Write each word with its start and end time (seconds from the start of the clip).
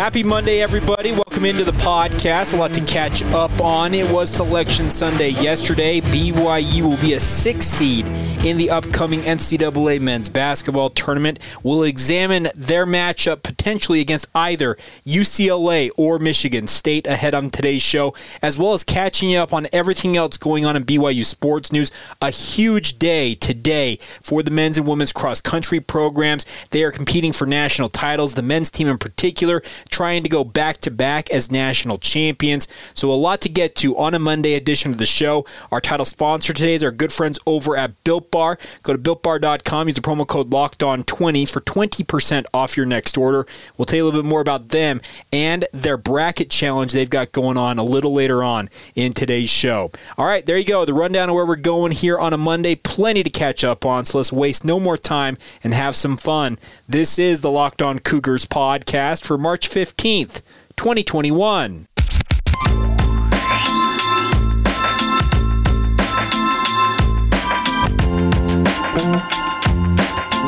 Happy 0.00 0.24
Monday, 0.24 0.62
everybody. 0.62 1.12
Welcome 1.12 1.44
into 1.44 1.62
the 1.62 1.72
podcast. 1.72 2.54
A 2.54 2.56
lot 2.56 2.72
to 2.72 2.82
catch 2.86 3.22
up 3.22 3.60
on. 3.60 3.92
It 3.92 4.10
was 4.10 4.30
Selection 4.30 4.88
Sunday 4.88 5.28
yesterday. 5.28 6.00
BYU 6.00 6.80
will 6.80 6.96
be 6.96 7.12
a 7.12 7.20
six 7.20 7.66
seed 7.66 8.06
in 8.42 8.56
the 8.56 8.70
upcoming 8.70 9.20
NCAA 9.20 10.00
men's 10.00 10.30
basketball 10.30 10.88
tournament. 10.88 11.38
We'll 11.62 11.82
examine 11.82 12.48
their 12.54 12.86
matchup 12.86 13.42
potentially 13.42 14.00
against 14.00 14.26
either 14.34 14.78
UCLA 15.04 15.90
or 15.98 16.18
Michigan 16.18 16.66
State 16.66 17.06
ahead 17.06 17.34
on 17.34 17.50
today's 17.50 17.82
show, 17.82 18.14
as 18.40 18.56
well 18.56 18.72
as 18.72 18.82
catching 18.82 19.36
up 19.36 19.52
on 19.52 19.66
everything 19.70 20.16
else 20.16 20.38
going 20.38 20.64
on 20.64 20.76
in 20.76 20.84
BYU 20.84 21.26
sports 21.26 21.70
news. 21.70 21.92
A 22.22 22.30
huge 22.30 22.98
day 22.98 23.34
today 23.34 23.98
for 24.22 24.42
the 24.42 24.50
men's 24.50 24.78
and 24.78 24.88
women's 24.88 25.12
cross 25.12 25.42
country 25.42 25.80
programs. 25.80 26.46
They 26.70 26.84
are 26.84 26.90
competing 26.90 27.34
for 27.34 27.44
national 27.44 27.90
titles, 27.90 28.32
the 28.32 28.40
men's 28.42 28.70
team 28.70 28.88
in 28.88 28.96
particular 28.96 29.62
trying 29.90 30.22
to 30.22 30.28
go 30.28 30.44
back 30.44 30.78
to 30.78 30.90
back 30.90 31.30
as 31.30 31.50
national 31.50 31.98
champions. 31.98 32.68
So, 32.94 33.10
a 33.10 33.14
lot 33.14 33.40
to 33.42 33.48
get 33.48 33.74
to 33.76 33.96
on 33.98 34.14
a 34.14 34.18
Monday 34.18 34.54
edition 34.54 34.92
of 34.92 34.98
the 34.98 35.06
show. 35.06 35.44
Our 35.70 35.80
title 35.80 36.06
sponsor 36.06 36.52
today 36.52 36.74
is 36.74 36.84
our 36.84 36.90
good 36.90 37.12
friends 37.12 37.38
over 37.46 37.76
at 37.76 38.02
Built 38.04 38.30
Bar. 38.30 38.58
Go 38.82 38.92
to 38.92 38.98
builtbar.com, 38.98 39.88
use 39.88 39.96
the 39.96 40.02
promo 40.02 40.26
code 40.26 40.50
Locked 40.50 40.82
On 40.82 41.02
20 41.02 41.44
for 41.46 41.60
20% 41.60 42.46
off 42.54 42.76
your 42.76 42.86
next 42.86 43.16
order. 43.16 43.46
We'll 43.76 43.86
tell 43.86 43.96
you 43.96 44.04
a 44.04 44.06
little 44.06 44.22
bit 44.22 44.28
more 44.28 44.40
about 44.40 44.68
them 44.68 45.00
and 45.32 45.66
their 45.72 45.96
bracket 45.96 46.50
challenge 46.50 46.92
they've 46.92 47.08
got 47.08 47.32
going 47.32 47.56
on 47.56 47.78
a 47.78 47.82
little 47.82 48.12
later 48.12 48.42
on 48.42 48.68
in 48.94 49.12
today's 49.12 49.50
show. 49.50 49.90
All 50.16 50.26
right, 50.26 50.44
there 50.44 50.56
you 50.58 50.64
go. 50.64 50.84
The 50.84 50.94
rundown 50.94 51.28
of 51.28 51.34
where 51.34 51.46
we're 51.46 51.56
going 51.56 51.92
here 51.92 52.18
on 52.18 52.32
a 52.32 52.38
Monday. 52.38 52.74
Plenty 52.74 53.22
to 53.22 53.30
catch 53.30 53.64
up 53.64 53.84
on, 53.84 54.04
so 54.04 54.18
let's 54.18 54.32
waste 54.32 54.64
no 54.64 54.78
more 54.78 54.96
time 54.96 55.36
and 55.62 55.74
have 55.74 55.96
some 55.96 56.16
fun. 56.16 56.58
This 56.88 57.18
is 57.18 57.40
the 57.40 57.50
Locked 57.50 57.82
On 57.82 57.98
Cougars 57.98 58.46
podcast 58.46 59.24
for 59.24 59.38
March 59.38 59.68
5th. 59.68 59.79
15th, 59.80 60.42
2021. 60.76 61.86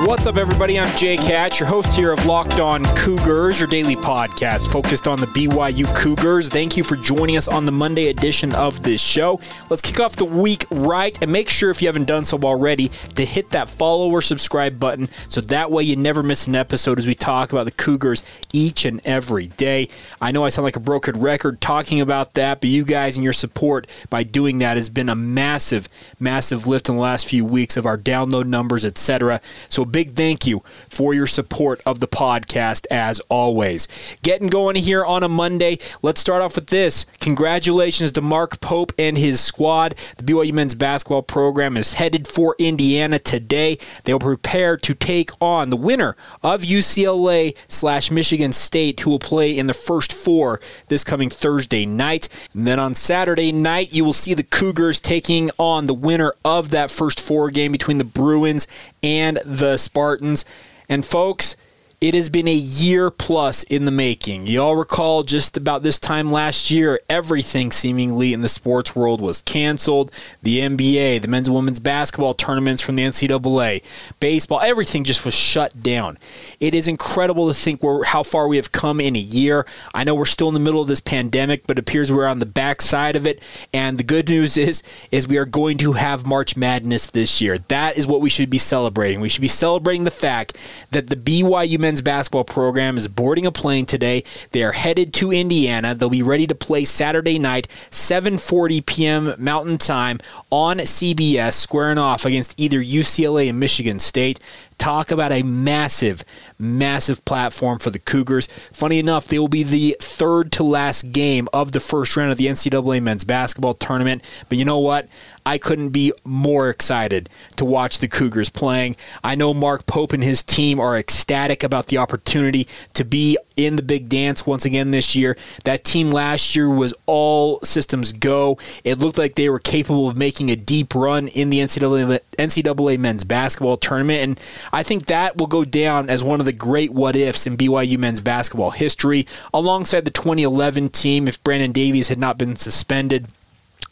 What's 0.05 0.27
up, 0.27 0.37
everybody? 0.37 0.81
I'm 0.81 0.95
Jay 0.97 1.15
Hatch, 1.15 1.61
your 1.61 1.69
host 1.69 1.95
here 1.95 2.11
of 2.11 2.27
Locked 2.27 2.59
On 2.59 2.85
Cougars, 2.97 3.61
your 3.61 3.69
daily 3.69 3.95
podcast 3.95 4.73
focused 4.73 5.07
on 5.07 5.21
the 5.21 5.27
BYU 5.27 5.95
Cougars. 5.95 6.49
Thank 6.49 6.77
you 6.77 6.83
for 6.83 6.97
joining 6.97 7.37
us 7.37 7.47
on 7.47 7.67
the 7.67 7.73
Monday 7.73 8.09
edition 8.09 8.53
of 8.53 8.83
this 8.83 9.01
show. 9.01 9.39
Let's 9.71 9.81
kick 9.81 10.01
off 10.01 10.17
the 10.17 10.25
week 10.25 10.67
right 10.73 11.17
and 11.23 11.31
make 11.31 11.49
sure, 11.49 11.71
if 11.71 11.81
you 11.81 11.87
haven't 11.87 12.07
done 12.07 12.25
so 12.25 12.37
already, 12.39 12.89
to 13.15 13.25
hit 13.25 13.51
that 13.51 13.69
follow 13.69 14.11
or 14.11 14.21
subscribe 14.21 14.81
button 14.81 15.09
so 15.29 15.41
that 15.43 15.71
way 15.71 15.85
you 15.85 15.95
never 15.95 16.25
miss 16.25 16.49
an 16.49 16.57
episode 16.57 16.99
as 16.99 17.07
we 17.07 17.15
talk 17.15 17.53
about 17.53 17.65
the 17.65 17.71
Cougars 17.71 18.25
each 18.53 18.85
and 18.85 19.01
every 19.07 19.47
day. 19.47 19.89
I 20.21 20.33
know 20.33 20.45
I 20.45 20.49
sound 20.49 20.65
like 20.65 20.75
a 20.75 20.81
broken 20.81 21.21
record 21.21 21.61
talking 21.61 22.01
about 22.01 22.35
that, 22.35 22.61
but 22.61 22.71
you 22.71 22.85
guys 22.85 23.17
and 23.17 23.23
your 23.23 23.33
support 23.33 23.87
by 24.11 24.25
doing 24.25 24.59
that 24.59 24.77
has 24.77 24.89
been 24.89 25.09
a 25.09 25.15
massive, 25.15 25.87
massive 26.19 26.67
lift 26.67 26.89
in 26.89 26.97
the 26.97 27.01
last 27.01 27.29
few 27.29 27.45
weeks 27.45 27.77
of 27.77 27.87
our 27.87 27.97
download 27.97 28.47
numbers, 28.47 28.85
etc. 28.85 29.41
So 29.69 29.92
big 29.93 30.15
thank 30.15 30.47
you 30.47 30.61
for 30.89 31.15
your 31.15 31.27
support 31.27 31.81
of 31.87 32.01
the 32.01 32.09
podcast 32.09 32.87
as 32.91 33.21
always. 33.29 33.87
Getting 34.23 34.49
going 34.49 34.77
here 34.77 35.05
on 35.05 35.23
a 35.23 35.29
Monday. 35.29 35.79
Let's 36.01 36.21
start 36.21 36.43
off 36.43 36.57
with 36.57 36.69
this. 36.69 37.05
Congratulations 37.21 38.11
to 38.13 38.21
Mark 38.21 38.61
Pope 38.61 38.93
and 38.99 39.17
his 39.17 39.41
squad. 39.41 39.95
The 40.17 40.25
BYU 40.25 40.53
men's 40.53 40.75
basketball 40.75 41.23
program 41.23 41.77
is 41.77 41.95
headed 41.95 42.27
for 42.27 42.57
Indiana 42.59 43.19
today. 43.19 43.79
They 44.05 44.13
will 44.13 44.21
prepare 44.21 44.77
to 44.79 44.95
take 44.95 45.31
on 45.41 45.71
the 45.71 45.77
winner 45.77 46.17
of 46.43 46.63
UCLA 46.63 47.55
slash 47.69 48.11
Michigan 48.11 48.53
State, 48.53 49.01
who 49.01 49.11
will 49.11 49.19
play 49.19 49.57
in 49.57 49.67
the 49.67 49.75
first 49.75 50.13
four 50.13 50.61
this 50.89 51.05
coming 51.05 51.31
Thursday 51.31 51.85
night. 51.85 52.29
And 52.55 52.67
then 52.67 52.79
on 52.79 52.95
Saturday 52.95 53.53
night, 53.53 53.93
you 53.93 54.05
will 54.05 54.13
see 54.13 54.35
the 54.35 54.43
Cougars 54.43 55.01
taking 55.01 55.51
on 55.59 55.87
the 55.87 55.95
winner 55.95 56.33
of 56.45 56.71
that 56.71 56.91
first 56.91 57.21
four 57.21 57.51
game 57.51 57.73
between 57.73 57.99
the 57.99 58.05
Bruins 58.05 58.67
and 59.03 59.39
the 59.45 59.77
Spartans. 59.77 60.45
And 60.89 61.05
folks, 61.05 61.57
it 62.03 62.15
has 62.15 62.29
been 62.29 62.49
a 62.49 62.53
year 62.53 63.13
plus 63.13 63.63
in 63.63 63.85
the 63.85 63.93
making. 63.93 64.49
You 64.49 64.61
all 64.61 64.75
recall 64.75 65.23
just 65.23 65.57
about 65.57 65.85
this 65.85 66.01
time 66.01 66.33
last 66.33 66.69
year, 66.69 66.99
everything 67.09 67.71
seemingly 67.71 68.33
in 68.33 68.41
the 68.41 68.49
sports 68.49 68.97
world 68.97 69.21
was 69.21 69.41
canceled. 69.43 70.11
The 70.43 70.59
NBA, 70.59 71.23
the 71.23 71.29
men's 71.29 71.47
and 71.47 71.55
women's 71.55 71.79
basketball 71.79 72.35
tournaments 72.35 72.83
from 72.83 72.97
the 72.97 73.05
NCAA, 73.05 73.85
baseball, 74.19 74.61
everything 74.61 75.05
just 75.05 75.25
was 75.25 75.33
shut 75.33 75.81
down. 75.81 76.19
It 76.59 76.75
is 76.75 76.89
incredible 76.89 77.47
to 77.47 77.55
think 77.55 77.85
where, 77.85 78.03
how 78.03 78.25
far 78.25 78.49
we 78.49 78.57
have 78.57 78.73
come 78.73 79.01
in 79.01 79.15
a 79.15 79.21
year. 79.21 79.65
I 79.95 80.03
know 80.03 80.17
we're 80.17 80.25
still 80.25 80.49
in 80.49 80.55
the 80.55 80.61
middle 80.61 80.83
of 80.83 80.89
this 80.89 81.01
pandemic, 81.01 81.69
but 81.69 81.79
it 81.79 81.83
appears 81.83 82.11
we're 82.11 82.27
on 82.27 82.41
the 82.41 82.47
backside 82.47 83.15
of 83.15 83.29
it. 83.29 83.41
And 83.73 83.97
the 83.97 84.03
good 84.03 84.29
news 84.29 84.57
is, 84.57 84.83
is 85.13 85.29
we 85.29 85.39
are 85.39 85.45
going 85.45 85.79
to 85.79 85.93
have 85.93 86.27
March 86.27 86.57
Madness 86.57 87.07
this 87.07 87.41
year. 87.41 87.59
That 87.59 87.97
is 87.97 88.09
what 88.09 88.21
we 88.21 88.29
should 88.29 88.51
be 88.51 88.59
celebrating. 88.59 89.21
We 89.21 89.29
should 89.29 89.41
be 89.41 89.47
celebrating 89.47 90.03
the 90.03 90.11
fact 90.11 90.59
that 90.91 91.09
the 91.09 91.15
BYU 91.15 91.79
men's 91.79 91.92
men's 91.93 92.01
basketball 92.01 92.45
program 92.45 92.97
is 92.97 93.07
boarding 93.07 93.45
a 93.45 93.53
plane 93.53 93.85
today. 93.85 94.25
They 94.53 94.63
are 94.63 94.73
headed 94.73 95.13
to 95.15 95.31
Indiana. 95.31 95.95
They'll 95.95 96.09
be 96.09 96.23
ready 96.23 96.47
to 96.47 96.55
play 96.55 96.87
Saturday 96.87 97.39
night, 97.39 97.69
7:40 97.91 98.87
p.m. 98.87 99.35
Mountain 99.37 99.77
Time 99.77 100.19
on 100.49 100.79
CBS, 100.79 101.53
squaring 101.53 101.99
off 101.99 102.25
against 102.25 102.55
either 102.59 102.79
UCLA 102.79 103.51
and 103.51 103.61
Michigan 103.61 103.99
State. 103.99 104.41
Talk 104.79 105.11
about 105.11 105.33
a 105.33 105.43
massive, 105.43 106.25
massive 106.59 107.23
platform 107.27 107.79
for 107.79 107.91
the 107.91 107.99
Cougars. 107.99 108.47
Funny 108.73 108.99
enough, 108.99 109.29
they 109.29 109.39
will 109.39 109.47
be 109.47 109.63
the 109.63 109.95
third 110.01 110.51
to 110.53 110.65
last 110.65 111.13
game 111.13 111.47
of 111.53 111.73
the 111.73 111.79
first 111.79 112.17
round 112.17 112.33
of 112.33 112.39
the 112.39 112.47
NCAA 112.47 113.03
men's 113.03 113.25
basketball 113.25 113.75
tournament. 113.75 114.25
But 114.49 114.57
you 114.57 114.65
know 114.65 114.79
what? 114.79 115.09
I 115.45 115.59
couldn't 115.59 115.91
be 115.91 116.13
more 116.25 116.71
excited 116.71 117.29
to 117.57 117.65
watch 117.65 117.99
the 117.99 118.09
Cougars 118.09 118.51
playing. 118.51 118.97
I 119.25 119.35
know 119.35 119.53
Mark 119.53 119.87
Pope 119.87 120.13
and 120.13 120.23
his 120.23 120.45
team 120.45 120.79
are 120.79 120.97
ecstatic 120.97 121.63
about 121.65 121.87
the 121.87 121.99
opportunity 121.99 122.69
to 122.95 123.05
be 123.05 123.37
in 123.57 123.77
the 123.77 123.83
big 123.83 124.09
dance 124.09 124.47
once 124.47 124.65
again 124.65 124.91
this 124.91 125.15
year. 125.15 125.37
That 125.65 125.85
team 125.85 126.11
last 126.11 126.55
year 126.55 126.69
was 126.69 126.95
all 127.07 127.61
systems 127.63 128.13
go. 128.13 128.59
It 128.85 128.99
looked 128.99 129.19
like 129.19 129.35
they 129.35 129.49
were 129.49 129.59
capable 129.59 130.09
of 130.09 130.17
making 130.17 130.51
a 130.51 130.57
deep 130.57 130.95
run 130.95 131.29
in 131.29 131.51
the 131.51 131.59
NCAA, 131.59 132.21
NCAA 132.39 132.99
men's 132.99 133.25
basketball 133.25 133.77
tournament. 133.77 134.23
And 134.23 134.41
I 134.73 134.83
think 134.83 135.07
that 135.07 135.37
will 135.37 135.47
go 135.47 135.65
down 135.65 136.09
as 136.09 136.25
one 136.25 136.41
of 136.41 136.47
the 136.47 136.53
great 136.53 136.93
what 136.93 137.17
ifs 137.17 137.47
in 137.47 137.57
BYU 137.57 137.99
men's 137.99 138.21
basketball 138.21 138.71
history, 138.71 139.27
alongside 139.53 140.05
the 140.05 140.11
2011 140.11 140.91
team 140.91 141.29
if 141.29 141.43
Brandon 141.43 141.73
Davies 141.73 142.09
had 142.09 142.19
not 142.19 142.39
been 142.39 142.57
suspended. 142.57 143.27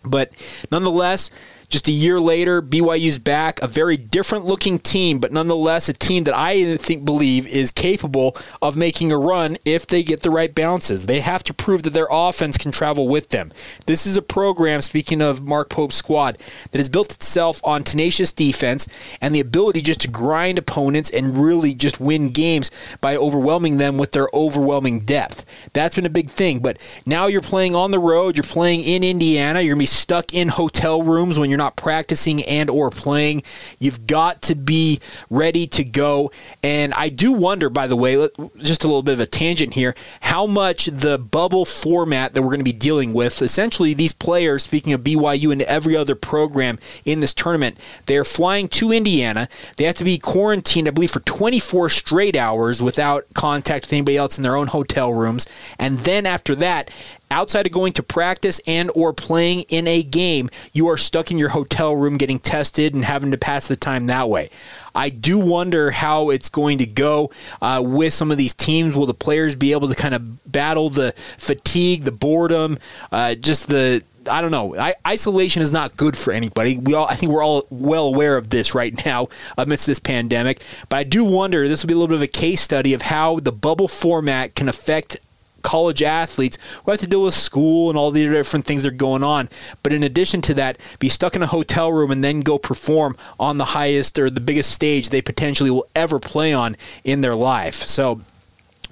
But 0.02 0.32
nonetheless, 0.70 1.30
just 1.70 1.86
a 1.86 1.92
year 1.92 2.20
later, 2.20 2.60
BYU's 2.60 3.18
back, 3.18 3.62
a 3.62 3.68
very 3.68 3.96
different 3.96 4.44
looking 4.44 4.80
team, 4.80 5.20
but 5.20 5.32
nonetheless 5.32 5.88
a 5.88 5.92
team 5.92 6.24
that 6.24 6.36
I 6.36 6.76
think 6.76 7.04
believe 7.04 7.46
is 7.46 7.70
capable 7.70 8.36
of 8.60 8.76
making 8.76 9.12
a 9.12 9.16
run 9.16 9.56
if 9.64 9.86
they 9.86 10.02
get 10.02 10.22
the 10.22 10.30
right 10.30 10.52
bounces. 10.52 11.06
They 11.06 11.20
have 11.20 11.44
to 11.44 11.54
prove 11.54 11.84
that 11.84 11.92
their 11.92 12.08
offense 12.10 12.58
can 12.58 12.72
travel 12.72 13.06
with 13.06 13.28
them. 13.28 13.52
This 13.86 14.04
is 14.04 14.16
a 14.16 14.22
program, 14.22 14.80
speaking 14.80 15.22
of 15.22 15.42
Mark 15.42 15.70
Pope's 15.70 15.94
squad, 15.94 16.38
that 16.72 16.78
has 16.78 16.88
built 16.88 17.14
itself 17.14 17.60
on 17.62 17.84
tenacious 17.84 18.32
defense 18.32 18.88
and 19.20 19.32
the 19.32 19.40
ability 19.40 19.80
just 19.80 20.00
to 20.00 20.08
grind 20.08 20.58
opponents 20.58 21.10
and 21.10 21.38
really 21.38 21.72
just 21.74 22.00
win 22.00 22.30
games 22.30 22.72
by 23.00 23.16
overwhelming 23.16 23.78
them 23.78 23.96
with 23.96 24.10
their 24.10 24.28
overwhelming 24.34 25.00
depth. 25.00 25.44
That's 25.72 25.94
been 25.94 26.06
a 26.06 26.10
big 26.10 26.30
thing. 26.30 26.58
But 26.58 26.78
now 27.06 27.28
you're 27.28 27.40
playing 27.40 27.76
on 27.76 27.92
the 27.92 28.00
road, 28.00 28.36
you're 28.36 28.42
playing 28.42 28.82
in 28.82 29.04
Indiana, 29.04 29.60
you're 29.60 29.76
going 29.76 29.86
to 29.86 29.92
be 29.92 29.96
stuck 30.00 30.34
in 30.34 30.48
hotel 30.48 31.02
rooms 31.02 31.38
when 31.38 31.48
you're 31.48 31.59
not 31.60 31.76
practicing 31.76 32.42
and 32.44 32.70
or 32.70 32.90
playing. 32.90 33.42
You've 33.78 34.06
got 34.06 34.40
to 34.42 34.54
be 34.54 34.98
ready 35.28 35.66
to 35.68 35.84
go. 35.84 36.32
And 36.62 36.94
I 36.94 37.10
do 37.10 37.32
wonder, 37.32 37.68
by 37.68 37.86
the 37.86 37.96
way, 37.96 38.28
just 38.56 38.82
a 38.82 38.86
little 38.86 39.02
bit 39.02 39.12
of 39.12 39.20
a 39.20 39.26
tangent 39.26 39.74
here, 39.74 39.94
how 40.20 40.46
much 40.46 40.86
the 40.86 41.18
bubble 41.18 41.66
format 41.66 42.32
that 42.32 42.40
we're 42.40 42.48
going 42.48 42.60
to 42.60 42.64
be 42.64 42.72
dealing 42.72 43.12
with, 43.12 43.42
essentially 43.42 43.92
these 43.92 44.12
players, 44.12 44.62
speaking 44.62 44.94
of 44.94 45.02
BYU 45.02 45.52
and 45.52 45.62
every 45.62 45.94
other 45.94 46.14
program 46.14 46.78
in 47.04 47.20
this 47.20 47.34
tournament, 47.34 47.78
they're 48.06 48.24
flying 48.24 48.66
to 48.68 48.90
Indiana. 48.90 49.48
They 49.76 49.84
have 49.84 49.96
to 49.96 50.04
be 50.04 50.16
quarantined, 50.16 50.88
I 50.88 50.92
believe, 50.92 51.10
for 51.10 51.20
24 51.20 51.90
straight 51.90 52.36
hours 52.36 52.82
without 52.82 53.26
contact 53.34 53.84
with 53.84 53.92
anybody 53.92 54.16
else 54.16 54.38
in 54.38 54.42
their 54.42 54.56
own 54.56 54.68
hotel 54.68 55.12
rooms. 55.12 55.46
And 55.78 55.98
then 56.00 56.24
after 56.24 56.54
that, 56.56 56.90
outside 57.30 57.66
of 57.66 57.72
going 57.72 57.92
to 57.94 58.02
practice 58.02 58.60
and 58.66 58.90
or 58.94 59.12
playing 59.12 59.62
in 59.68 59.86
a 59.86 60.02
game, 60.02 60.50
you 60.72 60.88
are 60.88 60.96
stuck 60.96 61.30
in 61.30 61.38
your 61.38 61.50
hotel 61.50 61.94
room 61.94 62.16
getting 62.16 62.38
tested 62.38 62.94
and 62.94 63.04
having 63.04 63.30
to 63.30 63.38
pass 63.38 63.68
the 63.68 63.76
time 63.76 64.06
that 64.06 64.28
way. 64.28 64.50
I 64.94 65.08
do 65.08 65.38
wonder 65.38 65.90
how 65.90 66.30
it's 66.30 66.48
going 66.48 66.78
to 66.78 66.86
go 66.86 67.30
uh, 67.62 67.82
with 67.84 68.12
some 68.12 68.30
of 68.30 68.38
these 68.38 68.54
teams. 68.54 68.94
Will 68.94 69.06
the 69.06 69.14
players 69.14 69.54
be 69.54 69.72
able 69.72 69.88
to 69.88 69.94
kind 69.94 70.14
of 70.14 70.50
battle 70.50 70.90
the 70.90 71.12
fatigue, 71.38 72.02
the 72.02 72.12
boredom, 72.12 72.78
uh, 73.12 73.34
just 73.34 73.68
the 73.68 74.02
I 74.28 74.42
don't 74.42 74.50
know. 74.50 74.76
I, 74.76 74.94
isolation 75.06 75.62
is 75.62 75.72
not 75.72 75.96
good 75.96 76.16
for 76.16 76.32
anybody. 76.32 76.76
We 76.76 76.94
all, 76.94 77.06
I 77.06 77.14
think, 77.14 77.32
we're 77.32 77.42
all 77.42 77.66
well 77.70 78.06
aware 78.06 78.36
of 78.36 78.50
this 78.50 78.74
right 78.74 79.04
now 79.06 79.28
amidst 79.56 79.86
this 79.86 79.98
pandemic. 79.98 80.62
But 80.88 80.96
I 80.98 81.04
do 81.04 81.24
wonder. 81.24 81.66
This 81.66 81.82
will 81.82 81.88
be 81.88 81.94
a 81.94 81.96
little 81.96 82.08
bit 82.08 82.16
of 82.16 82.22
a 82.22 82.26
case 82.26 82.60
study 82.60 82.92
of 82.92 83.02
how 83.02 83.40
the 83.40 83.52
bubble 83.52 83.88
format 83.88 84.54
can 84.54 84.68
affect 84.68 85.18
college 85.62 86.02
athletes 86.02 86.58
who 86.84 86.90
have 86.90 87.00
to 87.00 87.06
deal 87.06 87.24
with 87.24 87.34
school 87.34 87.90
and 87.90 87.98
all 87.98 88.10
the 88.10 88.26
different 88.28 88.64
things 88.64 88.82
that 88.82 88.92
are 88.92 88.96
going 88.96 89.22
on. 89.22 89.48
But 89.82 89.92
in 89.92 90.02
addition 90.02 90.40
to 90.42 90.54
that, 90.54 90.78
be 90.98 91.08
stuck 91.08 91.36
in 91.36 91.42
a 91.42 91.46
hotel 91.46 91.92
room 91.92 92.10
and 92.10 92.22
then 92.22 92.40
go 92.40 92.58
perform 92.58 93.16
on 93.38 93.58
the 93.58 93.64
highest 93.66 94.18
or 94.18 94.30
the 94.30 94.40
biggest 94.40 94.72
stage 94.72 95.10
they 95.10 95.22
potentially 95.22 95.70
will 95.70 95.86
ever 95.94 96.18
play 96.18 96.52
on 96.52 96.76
in 97.04 97.20
their 97.20 97.34
life. 97.34 97.74
So 97.74 98.20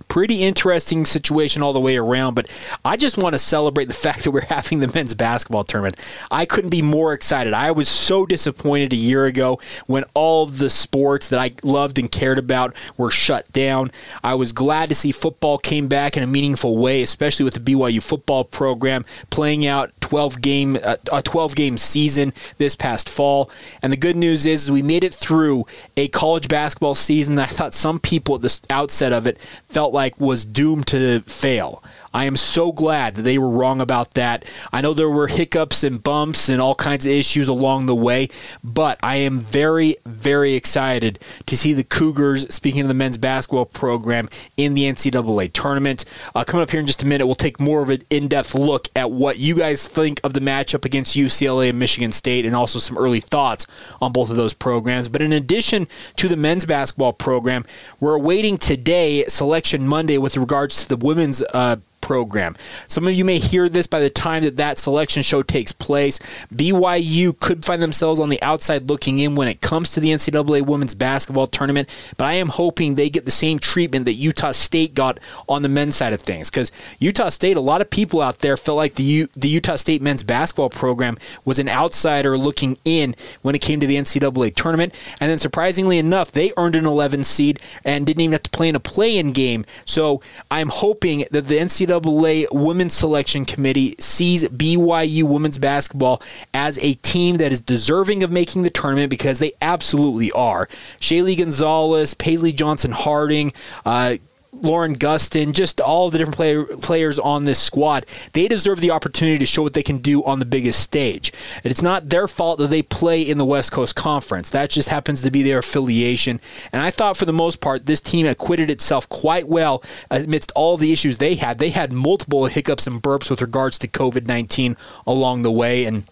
pretty 0.08 0.42
interesting 0.44 1.04
situation 1.04 1.62
all 1.62 1.72
the 1.72 1.80
way 1.80 1.96
around. 1.96 2.34
But 2.34 2.48
I 2.84 2.96
just 2.96 3.18
want 3.18 3.34
to 3.34 3.38
celebrate 3.38 3.86
the 3.86 3.94
fact 3.94 4.24
that 4.24 4.30
we're 4.30 4.40
having 4.48 4.80
the 4.80 4.90
men's 4.94 5.14
basketball 5.14 5.64
tournament. 5.64 5.96
I 6.30 6.44
couldn't 6.44 6.70
be 6.70 6.82
more 6.82 7.12
excited. 7.12 7.54
I 7.54 7.70
was 7.70 7.88
so 7.88 8.26
disappointed 8.26 8.92
a 8.92 8.96
year 8.96 9.26
ago 9.26 9.60
when 9.86 10.04
all 10.14 10.46
the 10.46 10.70
sports 10.70 11.28
that 11.28 11.38
I 11.38 11.52
loved 11.62 11.98
and 11.98 12.10
cared 12.10 12.38
about 12.38 12.74
were 12.96 13.10
shut 13.10 13.50
down. 13.52 13.90
I 14.22 14.34
was 14.34 14.52
glad 14.52 14.88
to 14.88 14.94
see 14.94 15.12
football 15.12 15.58
came 15.58 15.88
back 15.88 16.16
in 16.16 16.22
a 16.22 16.26
meaningful 16.26 16.76
way, 16.78 17.02
especially 17.02 17.44
with 17.44 17.54
the 17.54 17.60
BYU 17.60 18.02
football 18.02 18.44
program 18.44 19.04
playing 19.30 19.66
out 19.66 19.92
12 20.00 20.40
game 20.40 20.78
uh, 20.82 20.96
a 21.12 21.22
12 21.22 21.54
game 21.54 21.76
season 21.76 22.32
this 22.56 22.74
past 22.74 23.08
fall. 23.08 23.50
And 23.82 23.92
the 23.92 23.96
good 23.96 24.16
news 24.16 24.46
is 24.46 24.70
we 24.70 24.82
made 24.82 25.04
it 25.04 25.14
through 25.14 25.66
a 25.96 26.08
college 26.08 26.48
basketball 26.48 26.94
season 26.94 27.34
that 27.36 27.50
I 27.50 27.52
thought 27.52 27.74
some 27.74 27.98
people 27.98 28.36
at 28.36 28.42
the 28.42 28.60
outset 28.70 29.12
of 29.12 29.26
it 29.26 29.38
felt 29.68 29.87
like 29.92 30.20
was 30.20 30.44
doomed 30.44 30.86
to 30.88 31.20
fail. 31.20 31.82
I 32.18 32.24
am 32.24 32.34
so 32.34 32.72
glad 32.72 33.14
that 33.14 33.22
they 33.22 33.38
were 33.38 33.48
wrong 33.48 33.80
about 33.80 34.14
that. 34.14 34.44
I 34.72 34.80
know 34.80 34.92
there 34.92 35.08
were 35.08 35.28
hiccups 35.28 35.84
and 35.84 36.02
bumps 36.02 36.48
and 36.48 36.60
all 36.60 36.74
kinds 36.74 37.06
of 37.06 37.12
issues 37.12 37.46
along 37.46 37.86
the 37.86 37.94
way, 37.94 38.28
but 38.64 38.98
I 39.04 39.18
am 39.18 39.38
very, 39.38 39.94
very 40.04 40.54
excited 40.54 41.20
to 41.46 41.56
see 41.56 41.74
the 41.74 41.84
Cougars, 41.84 42.52
speaking 42.52 42.80
of 42.80 42.88
the 42.88 42.94
men's 42.94 43.18
basketball 43.18 43.66
program, 43.66 44.28
in 44.56 44.74
the 44.74 44.82
NCAA 44.82 45.52
tournament. 45.52 46.04
Uh, 46.34 46.42
coming 46.42 46.64
up 46.64 46.72
here 46.72 46.80
in 46.80 46.86
just 46.86 47.04
a 47.04 47.06
minute, 47.06 47.24
we'll 47.24 47.36
take 47.36 47.60
more 47.60 47.84
of 47.84 47.88
an 47.88 48.02
in 48.10 48.26
depth 48.26 48.52
look 48.52 48.88
at 48.96 49.12
what 49.12 49.38
you 49.38 49.54
guys 49.54 49.86
think 49.86 50.20
of 50.24 50.32
the 50.32 50.40
matchup 50.40 50.84
against 50.84 51.16
UCLA 51.16 51.68
and 51.68 51.78
Michigan 51.78 52.10
State 52.10 52.44
and 52.44 52.56
also 52.56 52.80
some 52.80 52.98
early 52.98 53.20
thoughts 53.20 53.64
on 54.02 54.10
both 54.10 54.28
of 54.28 54.36
those 54.36 54.54
programs. 54.54 55.06
But 55.06 55.22
in 55.22 55.32
addition 55.32 55.86
to 56.16 56.26
the 56.26 56.36
men's 56.36 56.66
basketball 56.66 57.12
program, 57.12 57.64
we're 58.00 58.16
awaiting 58.16 58.58
today, 58.58 59.24
Selection 59.28 59.86
Monday, 59.86 60.18
with 60.18 60.36
regards 60.36 60.82
to 60.82 60.88
the 60.88 60.96
women's 60.96 61.44
uh, 61.54 61.76
program. 62.08 62.56
Some 62.86 63.06
of 63.06 63.12
you 63.12 63.22
may 63.22 63.38
hear 63.38 63.68
this 63.68 63.86
by 63.86 64.00
the 64.00 64.08
time 64.08 64.42
that 64.42 64.56
that 64.56 64.78
selection 64.78 65.22
show 65.22 65.42
takes 65.42 65.72
place. 65.72 66.18
BYU 66.50 67.38
could 67.38 67.66
find 67.66 67.82
themselves 67.82 68.18
on 68.18 68.30
the 68.30 68.40
outside 68.40 68.88
looking 68.88 69.18
in 69.18 69.34
when 69.34 69.46
it 69.46 69.60
comes 69.60 69.92
to 69.92 70.00
the 70.00 70.08
NCAA 70.08 70.62
women's 70.64 70.94
basketball 70.94 71.46
tournament, 71.46 71.94
but 72.16 72.24
I 72.24 72.32
am 72.32 72.48
hoping 72.48 72.94
they 72.94 73.10
get 73.10 73.26
the 73.26 73.30
same 73.30 73.58
treatment 73.58 74.06
that 74.06 74.14
Utah 74.14 74.52
State 74.52 74.94
got 74.94 75.20
on 75.50 75.60
the 75.60 75.68
men's 75.68 75.96
side 75.96 76.14
of 76.14 76.22
things. 76.22 76.48
Because 76.50 76.72
Utah 76.98 77.28
State, 77.28 77.58
a 77.58 77.60
lot 77.60 77.82
of 77.82 77.90
people 77.90 78.22
out 78.22 78.38
there 78.38 78.56
felt 78.56 78.78
like 78.78 78.94
the 78.94 79.02
U- 79.02 79.28
the 79.36 79.50
Utah 79.50 79.76
State 79.76 80.00
men's 80.00 80.22
basketball 80.22 80.70
program 80.70 81.18
was 81.44 81.58
an 81.58 81.68
outsider 81.68 82.38
looking 82.38 82.78
in 82.86 83.14
when 83.42 83.54
it 83.54 83.60
came 83.60 83.80
to 83.80 83.86
the 83.86 83.96
NCAA 83.96 84.54
tournament, 84.54 84.94
and 85.20 85.30
then 85.30 85.36
surprisingly 85.36 85.98
enough, 85.98 86.32
they 86.32 86.54
earned 86.56 86.74
an 86.74 86.86
11 86.86 87.24
seed 87.24 87.60
and 87.84 88.06
didn't 88.06 88.22
even 88.22 88.32
have 88.32 88.44
to 88.44 88.50
play 88.50 88.70
in 88.70 88.76
a 88.76 88.80
play-in 88.80 89.32
game. 89.32 89.66
So 89.84 90.22
I'm 90.50 90.70
hoping 90.70 91.26
that 91.30 91.48
the 91.48 91.58
NCAA 91.58 91.97
NCAA 91.98 92.46
Women's 92.52 92.92
Selection 92.92 93.44
Committee 93.44 93.94
sees 93.98 94.44
BYU 94.44 95.24
women's 95.24 95.58
basketball 95.58 96.22
as 96.54 96.78
a 96.78 96.94
team 96.94 97.38
that 97.38 97.52
is 97.52 97.60
deserving 97.60 98.22
of 98.22 98.30
making 98.30 98.62
the 98.62 98.70
tournament 98.70 99.10
because 99.10 99.38
they 99.38 99.52
absolutely 99.60 100.30
are. 100.32 100.66
Shaylee 101.00 101.36
Gonzalez, 101.36 102.14
Paisley 102.14 102.52
Johnson 102.52 102.92
Harding, 102.92 103.52
uh, 103.84 104.16
Lauren 104.52 104.96
Gustin, 104.96 105.52
just 105.52 105.80
all 105.80 106.10
the 106.10 106.18
different 106.18 106.36
player, 106.36 106.64
players 106.64 107.18
on 107.18 107.44
this 107.44 107.60
squad, 107.60 108.06
they 108.32 108.48
deserve 108.48 108.80
the 108.80 108.90
opportunity 108.90 109.38
to 109.38 109.46
show 109.46 109.62
what 109.62 109.74
they 109.74 109.82
can 109.82 109.98
do 109.98 110.24
on 110.24 110.38
the 110.38 110.46
biggest 110.46 110.80
stage. 110.80 111.32
And 111.62 111.70
it's 111.70 111.82
not 111.82 112.08
their 112.08 112.26
fault 112.26 112.58
that 112.58 112.68
they 112.68 112.82
play 112.82 113.20
in 113.22 113.38
the 113.38 113.44
West 113.44 113.72
Coast 113.72 113.94
Conference. 113.94 114.50
That 114.50 114.70
just 114.70 114.88
happens 114.88 115.22
to 115.22 115.30
be 115.30 115.42
their 115.42 115.58
affiliation. 115.58 116.40
And 116.72 116.80
I 116.80 116.90
thought 116.90 117.16
for 117.16 117.26
the 117.26 117.32
most 117.32 117.60
part, 117.60 117.86
this 117.86 118.00
team 118.00 118.26
acquitted 118.26 118.70
itself 118.70 119.08
quite 119.08 119.48
well 119.48 119.82
amidst 120.10 120.52
all 120.54 120.76
the 120.76 120.92
issues 120.92 121.18
they 121.18 121.34
had. 121.34 121.58
They 121.58 121.70
had 121.70 121.92
multiple 121.92 122.46
hiccups 122.46 122.86
and 122.86 123.02
burps 123.02 123.30
with 123.30 123.42
regards 123.42 123.78
to 123.80 123.88
COVID 123.88 124.26
19 124.26 124.76
along 125.06 125.42
the 125.42 125.52
way. 125.52 125.84
And 125.84 126.04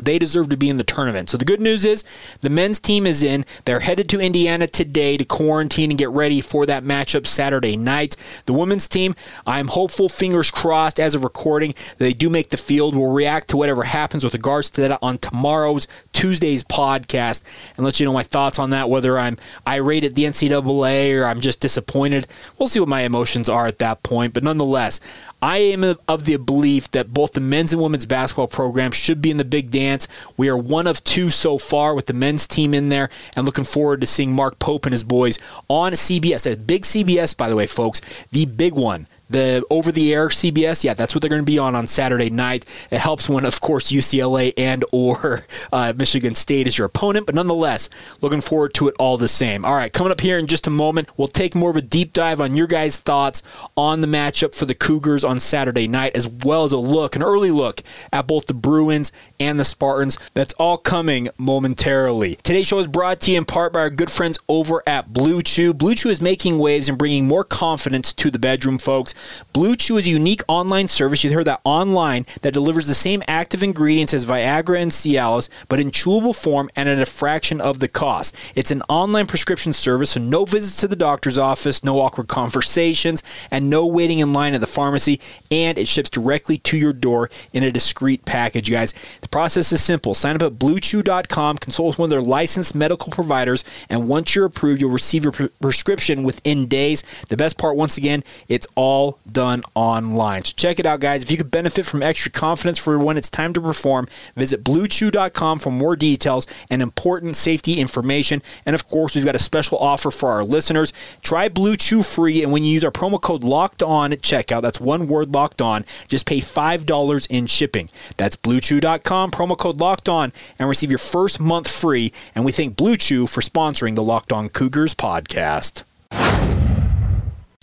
they 0.00 0.18
deserve 0.18 0.50
to 0.50 0.56
be 0.56 0.68
in 0.68 0.76
the 0.76 0.84
tournament. 0.84 1.30
So 1.30 1.38
the 1.38 1.44
good 1.44 1.60
news 1.60 1.84
is 1.84 2.04
the 2.40 2.50
men's 2.50 2.80
team 2.80 3.06
is 3.06 3.22
in. 3.22 3.44
They're 3.64 3.80
headed 3.80 4.08
to 4.10 4.20
Indiana 4.20 4.66
today 4.66 5.16
to 5.16 5.24
quarantine 5.24 5.90
and 5.90 5.98
get 5.98 6.10
ready 6.10 6.40
for 6.40 6.66
that 6.66 6.84
matchup 6.84 7.26
Saturday 7.26 7.76
night. 7.76 8.16
The 8.44 8.52
women's 8.52 8.88
team, 8.88 9.14
I'm 9.46 9.68
hopeful, 9.68 10.08
fingers 10.08 10.50
crossed, 10.50 11.00
as 11.00 11.14
of 11.14 11.24
recording, 11.24 11.74
they 11.98 12.12
do 12.12 12.28
make 12.28 12.50
the 12.50 12.56
field. 12.56 12.94
We'll 12.94 13.12
react 13.12 13.48
to 13.48 13.56
whatever 13.56 13.84
happens 13.84 14.22
with 14.22 14.34
regards 14.34 14.70
to 14.72 14.82
that 14.82 14.98
on 15.00 15.18
tomorrow's 15.18 15.88
Tuesday's 16.12 16.64
podcast 16.64 17.42
and 17.76 17.84
let 17.84 17.98
you 17.98 18.06
know 18.06 18.12
my 18.12 18.22
thoughts 18.22 18.58
on 18.58 18.70
that, 18.70 18.90
whether 18.90 19.18
I'm 19.18 19.38
irate 19.66 20.04
at 20.04 20.14
the 20.14 20.24
NCAA 20.24 21.18
or 21.18 21.24
I'm 21.24 21.40
just 21.40 21.60
disappointed. 21.60 22.26
We'll 22.58 22.68
see 22.68 22.80
what 22.80 22.88
my 22.88 23.02
emotions 23.02 23.48
are 23.48 23.66
at 23.66 23.78
that 23.78 24.02
point. 24.02 24.34
But 24.34 24.42
nonetheless, 24.42 25.00
I 25.46 25.58
am 25.58 25.84
of 26.08 26.24
the 26.24 26.38
belief 26.38 26.90
that 26.90 27.14
both 27.14 27.34
the 27.34 27.40
men's 27.40 27.72
and 27.72 27.80
women's 27.80 28.04
basketball 28.04 28.48
programs 28.48 28.96
should 28.96 29.22
be 29.22 29.30
in 29.30 29.36
the 29.36 29.44
big 29.44 29.70
dance. 29.70 30.08
We 30.36 30.48
are 30.48 30.56
one 30.58 30.88
of 30.88 31.04
two 31.04 31.30
so 31.30 31.56
far 31.56 31.94
with 31.94 32.06
the 32.06 32.14
men's 32.14 32.48
team 32.48 32.74
in 32.74 32.88
there, 32.88 33.10
and 33.36 33.46
looking 33.46 33.62
forward 33.62 34.00
to 34.00 34.08
seeing 34.08 34.32
Mark 34.32 34.58
Pope 34.58 34.86
and 34.86 34.92
his 34.92 35.04
boys 35.04 35.38
on 35.68 35.92
CBS. 35.92 36.50
A 36.52 36.56
big 36.56 36.82
CBS, 36.82 37.36
by 37.36 37.48
the 37.48 37.54
way, 37.54 37.68
folks, 37.68 38.00
the 38.32 38.46
big 38.46 38.72
one 38.72 39.06
the 39.28 39.64
over 39.70 39.90
the 39.90 40.14
air 40.14 40.28
CBS, 40.28 40.84
yeah, 40.84 40.94
that's 40.94 41.14
what 41.14 41.22
they're 41.22 41.28
going 41.30 41.42
to 41.42 41.50
be 41.50 41.58
on 41.58 41.74
on 41.74 41.86
Saturday 41.86 42.30
night. 42.30 42.64
It 42.90 42.98
helps 42.98 43.28
when, 43.28 43.44
of 43.44 43.60
course, 43.60 43.90
UCLA 43.90 44.52
and 44.56 44.84
or 44.92 45.44
uh, 45.72 45.92
Michigan 45.96 46.34
State 46.34 46.66
is 46.66 46.78
your 46.78 46.86
opponent, 46.86 47.26
but 47.26 47.34
nonetheless, 47.34 47.90
looking 48.20 48.40
forward 48.40 48.74
to 48.74 48.88
it 48.88 48.94
all 48.98 49.16
the 49.16 49.28
same. 49.28 49.64
All 49.64 49.74
right, 49.74 49.92
coming 49.92 50.12
up 50.12 50.20
here 50.20 50.38
in 50.38 50.46
just 50.46 50.66
a 50.66 50.70
moment, 50.70 51.10
we'll 51.16 51.28
take 51.28 51.54
more 51.54 51.70
of 51.70 51.76
a 51.76 51.82
deep 51.82 52.12
dive 52.12 52.40
on 52.40 52.56
your 52.56 52.66
guys' 52.66 52.98
thoughts 52.98 53.42
on 53.76 54.00
the 54.00 54.06
matchup 54.06 54.54
for 54.54 54.64
the 54.64 54.74
Cougars 54.74 55.24
on 55.24 55.40
Saturday 55.40 55.88
night, 55.88 56.14
as 56.14 56.28
well 56.28 56.64
as 56.64 56.72
a 56.72 56.78
look, 56.78 57.16
an 57.16 57.22
early 57.22 57.50
look 57.50 57.82
at 58.12 58.26
both 58.26 58.46
the 58.46 58.54
Bruins 58.54 59.12
and 59.40 59.58
the 59.58 59.64
Spartans. 59.64 60.18
That's 60.34 60.54
all 60.54 60.78
coming 60.78 61.28
momentarily. 61.38 62.36
Today's 62.42 62.68
show 62.68 62.78
is 62.78 62.86
brought 62.86 63.20
to 63.22 63.32
you 63.32 63.38
in 63.38 63.44
part 63.44 63.72
by 63.72 63.80
our 63.80 63.90
good 63.90 64.10
friends 64.10 64.38
over 64.48 64.82
at 64.86 65.12
Blue 65.12 65.42
Chew. 65.42 65.74
Blue 65.74 65.94
Chew 65.94 66.10
is 66.10 66.22
making 66.22 66.58
waves 66.58 66.88
and 66.88 66.98
bringing 66.98 67.26
more 67.26 67.44
confidence 67.44 68.12
to 68.14 68.30
the 68.30 68.38
bedroom, 68.38 68.78
folks. 68.78 69.14
Blue 69.52 69.76
Chew 69.76 69.96
is 69.96 70.06
a 70.06 70.10
unique 70.10 70.42
online 70.48 70.88
service. 70.88 71.24
You 71.24 71.32
heard 71.32 71.46
that 71.46 71.60
online 71.64 72.26
that 72.42 72.52
delivers 72.52 72.86
the 72.86 72.94
same 72.94 73.22
active 73.28 73.62
ingredients 73.62 74.14
as 74.14 74.26
Viagra 74.26 74.80
and 74.80 74.90
Cialis, 74.90 75.48
but 75.68 75.80
in 75.80 75.90
chewable 75.90 76.34
form 76.34 76.70
and 76.76 76.88
at 76.88 76.98
a 76.98 77.06
fraction 77.06 77.60
of 77.60 77.80
the 77.80 77.88
cost. 77.88 78.34
It's 78.54 78.70
an 78.70 78.82
online 78.88 79.26
prescription 79.26 79.72
service, 79.72 80.10
so 80.10 80.20
no 80.20 80.44
visits 80.44 80.80
to 80.80 80.88
the 80.88 80.96
doctor's 80.96 81.38
office, 81.38 81.84
no 81.84 82.00
awkward 82.00 82.28
conversations, 82.28 83.22
and 83.50 83.70
no 83.70 83.86
waiting 83.86 84.18
in 84.18 84.32
line 84.32 84.54
at 84.54 84.60
the 84.60 84.66
pharmacy. 84.66 85.20
And 85.50 85.78
it 85.78 85.88
ships 85.88 86.10
directly 86.10 86.58
to 86.58 86.76
your 86.76 86.92
door 86.92 87.30
in 87.52 87.62
a 87.62 87.72
discreet 87.72 88.24
package, 88.24 88.68
you 88.68 88.74
guys. 88.74 88.94
The 89.20 89.28
process 89.28 89.72
is 89.72 89.82
simple. 89.82 90.14
Sign 90.14 90.36
up 90.36 90.42
at 90.42 90.58
BlueChew.com, 90.58 91.58
consult 91.58 91.88
with 91.88 91.98
one 91.98 92.06
of 92.06 92.10
their 92.10 92.20
licensed 92.20 92.74
medical 92.74 93.12
providers, 93.12 93.64
and 93.88 94.08
once 94.08 94.34
you're 94.34 94.46
approved, 94.46 94.80
you'll 94.80 94.90
receive 94.90 95.24
your 95.24 95.32
pre- 95.32 95.48
prescription 95.60 96.22
within 96.22 96.66
days. 96.66 97.02
The 97.28 97.36
best 97.36 97.58
part, 97.58 97.76
once 97.76 97.96
again, 97.96 98.24
it's 98.48 98.66
all 98.74 99.05
all 99.06 99.18
done 99.30 99.62
online. 99.74 100.44
So 100.44 100.52
check 100.56 100.78
it 100.78 100.86
out, 100.86 101.00
guys. 101.00 101.22
If 101.22 101.30
you 101.30 101.36
could 101.36 101.50
benefit 101.50 101.86
from 101.86 102.02
extra 102.02 102.30
confidence 102.30 102.78
for 102.78 102.98
when 102.98 103.16
it's 103.16 103.30
time 103.30 103.52
to 103.54 103.60
perform, 103.60 104.08
visit 104.34 104.64
bluechew.com 104.64 105.58
for 105.58 105.70
more 105.70 105.96
details 105.96 106.46
and 106.70 106.82
important 106.82 107.36
safety 107.36 107.80
information. 107.80 108.42
And 108.64 108.74
of 108.74 108.88
course, 108.88 109.14
we've 109.14 109.24
got 109.24 109.34
a 109.34 109.40
special 109.40 109.78
offer 109.78 110.10
for 110.10 110.30
our 110.32 110.44
listeners. 110.44 110.92
Try 111.22 111.48
Blue 111.48 111.76
Chew 111.76 112.02
free, 112.02 112.42
and 112.42 112.52
when 112.52 112.64
you 112.64 112.72
use 112.72 112.84
our 112.84 112.90
promo 112.90 113.20
code 113.20 113.44
locked 113.44 113.82
on 113.82 114.12
at 114.12 114.22
checkout, 114.22 114.62
that's 114.62 114.80
one 114.80 115.08
word 115.08 115.32
locked 115.32 115.62
on, 115.62 115.84
just 116.08 116.26
pay 116.26 116.38
$5 116.40 117.26
in 117.30 117.46
shipping. 117.46 117.88
That's 118.16 118.36
bluechew.com, 118.36 119.30
promo 119.30 119.56
code 119.56 119.78
locked 119.78 120.08
on, 120.08 120.32
and 120.58 120.68
receive 120.68 120.90
your 120.90 120.98
first 120.98 121.40
month 121.40 121.70
free. 121.70 122.12
And 122.34 122.44
we 122.44 122.52
thank 122.52 122.76
Blue 122.76 122.96
Chew 122.96 123.26
for 123.26 123.40
sponsoring 123.40 123.94
the 123.94 124.02
Locked 124.02 124.32
On 124.32 124.48
Cougars 124.48 124.94
podcast. 124.94 125.84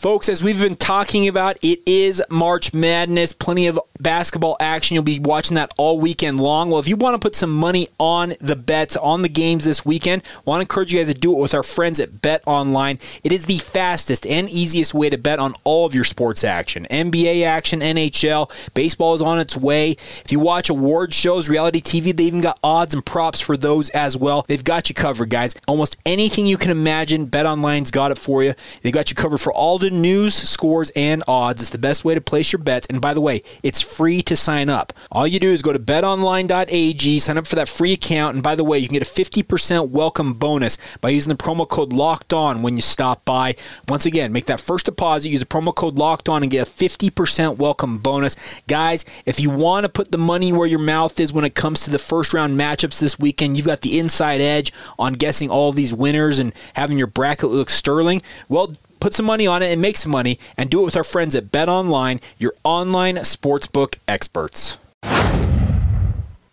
Folks, 0.04 0.28
as 0.28 0.44
we've 0.44 0.60
been 0.60 0.76
talking 0.76 1.30
about, 1.30 1.58
it 1.62 1.80
is 1.86 2.22
March 2.30 2.74
Madness. 2.74 3.32
Plenty 3.32 3.68
of 3.68 3.80
basketball 4.04 4.58
action. 4.60 4.96
You'll 4.96 5.04
be 5.04 5.20
watching 5.20 5.56
that 5.56 5.74
all 5.78 6.00
weekend 6.00 6.40
long. 6.40 6.70
Well, 6.70 6.80
if 6.80 6.88
you 6.88 6.96
want 6.96 7.16
to 7.16 7.26
put 7.26 7.36
some 7.36 7.52
money 7.52 7.88
on 7.98 8.34
the 8.40 8.56
bets 8.56 8.96
on 8.98 9.22
the 9.22 9.30
games 9.30 9.66
this 9.66 9.86
weekend, 9.86 10.24
I 10.26 10.42
want 10.46 10.60
to 10.60 10.64
encourage 10.64 10.94
you 10.94 11.00
guys 11.00 11.12
to 11.12 11.20
do 11.20 11.36
it 11.36 11.42
with 11.42 11.56
our 11.56 11.64
friends 11.64 12.00
at 12.00 12.22
Bet 12.22 12.44
Online. 12.46 13.00
It 13.24 13.32
is 13.32 13.46
the 13.46 13.58
fastest 13.58 14.28
and 14.28 14.50
easiest 14.50 14.94
way 14.94 15.10
to 15.10 15.18
bet 15.18 15.40
on 15.40 15.56
all 15.64 15.86
of 15.86 15.96
your 15.96 16.04
sports 16.04 16.44
action. 16.44 16.86
NBA 16.92 17.46
action, 17.46 17.80
NHL, 17.80 18.52
baseball 18.74 19.16
is 19.16 19.22
on 19.22 19.40
its 19.40 19.58
way. 19.58 19.92
If 19.92 20.32
you 20.32 20.40
watch 20.40 20.70
award 20.70 21.14
shows, 21.14 21.50
reality 21.50 21.82
TV, 21.82 22.16
they 22.16 22.24
even 22.26 22.42
got 22.42 22.60
odds 22.64 22.94
and 22.94 23.06
props 23.06 23.40
for 23.40 23.56
those 23.56 23.90
as 23.92 24.18
well. 24.18 24.46
They've 24.48 24.64
got 24.64 24.90
you 24.90 24.96
covered, 24.96 25.30
guys. 25.30 25.56
Almost 25.68 25.98
anything 26.06 26.46
you 26.46 26.58
can 26.58 26.72
imagine, 26.72 27.26
Bet 27.26 27.46
Online's 27.46 27.92
got 27.92 28.12
it 28.12 28.18
for 28.18 28.44
you. 28.44 28.54
They've 28.82 28.94
got 28.94 29.10
you 29.10 29.16
covered 29.16 29.40
for 29.40 29.54
all 29.54 29.78
the 29.78 29.90
news, 29.90 30.36
scores, 30.36 30.92
and 30.96 31.24
odds. 31.28 31.62
It's 31.62 31.72
the 31.72 31.78
best 31.78 32.04
way 32.04 32.16
to 32.16 32.22
place 32.22 32.52
your 32.52 32.62
bets. 32.62 32.88
And 32.88 33.02
by 33.02 33.14
the 33.14 33.22
way, 33.22 33.44
it's 33.62 33.82
free 33.94 34.22
to 34.24 34.36
sign 34.36 34.70
up. 34.70 34.92
All 35.12 35.28
you 35.28 35.40
do 35.40 35.52
is 35.52 35.62
go 35.62 35.74
to 35.74 35.80
betonline.ag, 35.80 37.20
sign 37.20 37.38
up 37.38 37.48
for 37.48 37.56
that 37.56 37.70
free 37.70 37.94
account, 37.94 38.36
and 38.36 38.44
by 38.44 38.56
the 38.56 38.64
way, 38.64 38.80
you 38.80 38.88
can 38.88 38.98
get 38.98 39.08
a 39.08 39.12
50% 39.12 39.90
welcome 39.90 40.34
bonus 40.34 40.78
by 41.00 41.10
using 41.10 41.30
the 41.30 41.42
promo 41.44 41.68
code 41.68 41.94
locked 41.94 42.34
on 42.34 42.64
when 42.64 42.76
you 42.76 42.82
stop 42.82 43.24
by. 43.26 43.56
Once 43.88 44.06
again, 44.06 44.32
make 44.32 44.46
that 44.46 44.60
first 44.60 44.86
deposit, 44.86 45.30
use 45.30 45.40
the 45.40 45.46
promo 45.46 45.74
code 45.74 45.96
locked 45.96 46.28
on, 46.28 46.42
and 46.42 46.52
get 46.52 46.68
a 46.68 46.72
50% 46.72 47.58
welcome 47.58 48.00
bonus. 48.00 48.36
Guys, 48.68 49.06
if 49.26 49.40
you 49.40 49.50
want 49.50 49.84
to 49.84 49.90
put 49.90 50.12
the 50.12 50.18
money 50.18 50.52
where 50.52 50.68
your 50.68 50.80
mouth 50.80 51.20
is 51.20 51.32
when 51.32 51.46
it 51.46 51.56
comes 51.56 51.82
to 51.82 51.92
the 51.92 52.00
first 52.00 52.34
round 52.34 52.60
matchups 52.60 53.00
this 53.00 53.20
weekend, 53.20 53.58
you've 53.58 53.66
got 53.66 53.82
the 53.82 54.00
inside 54.00 54.42
edge 54.42 54.74
on 54.98 55.14
guessing 55.14 55.50
all 55.50 55.72
these 55.72 55.94
winners 55.94 56.40
and 56.40 56.54
having 56.74 56.98
your 56.98 57.08
bracket 57.08 57.50
look 57.50 57.70
sterling. 57.70 58.22
Well, 58.50 58.76
put 59.04 59.14
some 59.14 59.26
money 59.26 59.46
on 59.46 59.62
it 59.62 59.70
and 59.70 59.82
make 59.82 59.98
some 59.98 60.14
money 60.14 60.40
and 60.56 60.70
do 60.70 60.82
it 60.82 60.86
with 60.86 60.96
our 60.96 61.04
friends 61.04 61.36
at 61.36 61.52
Bet 61.52 61.68
Online, 61.68 62.22
your 62.38 62.54
online 62.64 63.16
sportsbook 63.18 63.98
experts. 64.08 64.78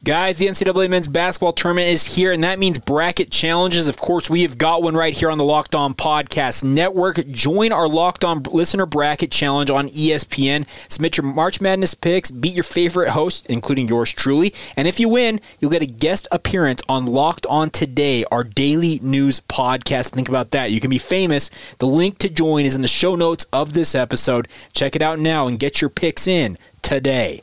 Guys, 0.03 0.39
the 0.39 0.47
NCAA 0.47 0.89
men's 0.89 1.09
basketball 1.09 1.53
tournament 1.53 1.89
is 1.89 2.17
here, 2.17 2.33
and 2.33 2.43
that 2.43 2.59
means 2.59 2.79
bracket 2.79 3.31
challenges. 3.31 3.87
Of 3.87 3.99
course, 3.99 4.31
we 4.31 4.41
have 4.45 4.57
got 4.57 4.83
one 4.83 4.95
right 4.95 5.13
here 5.13 5.31
on 5.31 5.37
the 5.37 5.45
Locked 5.45 5.75
On 5.75 5.93
Podcast 5.93 6.65
Network. 6.65 7.17
Join 7.31 7.71
our 7.71 7.87
Locked 7.87 8.25
On 8.25 8.43
Listener 8.45 8.87
Bracket 8.87 9.31
Challenge 9.31 9.69
on 9.69 9.89
ESPN. 9.91 10.67
Submit 10.91 11.19
your 11.19 11.27
March 11.27 11.61
Madness 11.61 11.93
picks, 11.93 12.31
beat 12.31 12.55
your 12.55 12.65
favorite 12.65 13.11
host, 13.11 13.45
including 13.51 13.89
yours 13.89 14.11
truly. 14.11 14.55
And 14.75 14.89
if 14.89 14.99
you 14.99 15.11
win, 15.11 15.39
you'll 15.59 15.71
get 15.71 15.83
a 15.83 15.87
guest 15.87 16.27
appearance 16.33 16.81
on 16.89 17.05
Locked 17.05 17.45
On 17.45 17.69
Today, 17.69 18.25
our 18.33 18.43
daily 18.43 19.01
news 19.03 19.41
podcast. 19.41 20.13
Think 20.13 20.31
about 20.31 20.53
that. 20.53 20.71
You 20.71 20.81
can 20.81 20.89
be 20.89 20.97
famous. 20.97 21.51
The 21.77 21.87
link 21.87 22.17
to 22.21 22.31
join 22.31 22.65
is 22.65 22.75
in 22.75 22.81
the 22.81 22.89
show 22.89 23.17
notes 23.17 23.45
of 23.53 23.75
this 23.75 23.95
episode. 23.95 24.49
Check 24.73 24.97
it 24.97 25.03
out 25.03 25.19
now 25.19 25.47
and 25.47 25.59
get 25.59 25.83
your 25.83 25.91
picks 25.91 26.27
in 26.27 26.57
today. 26.81 27.43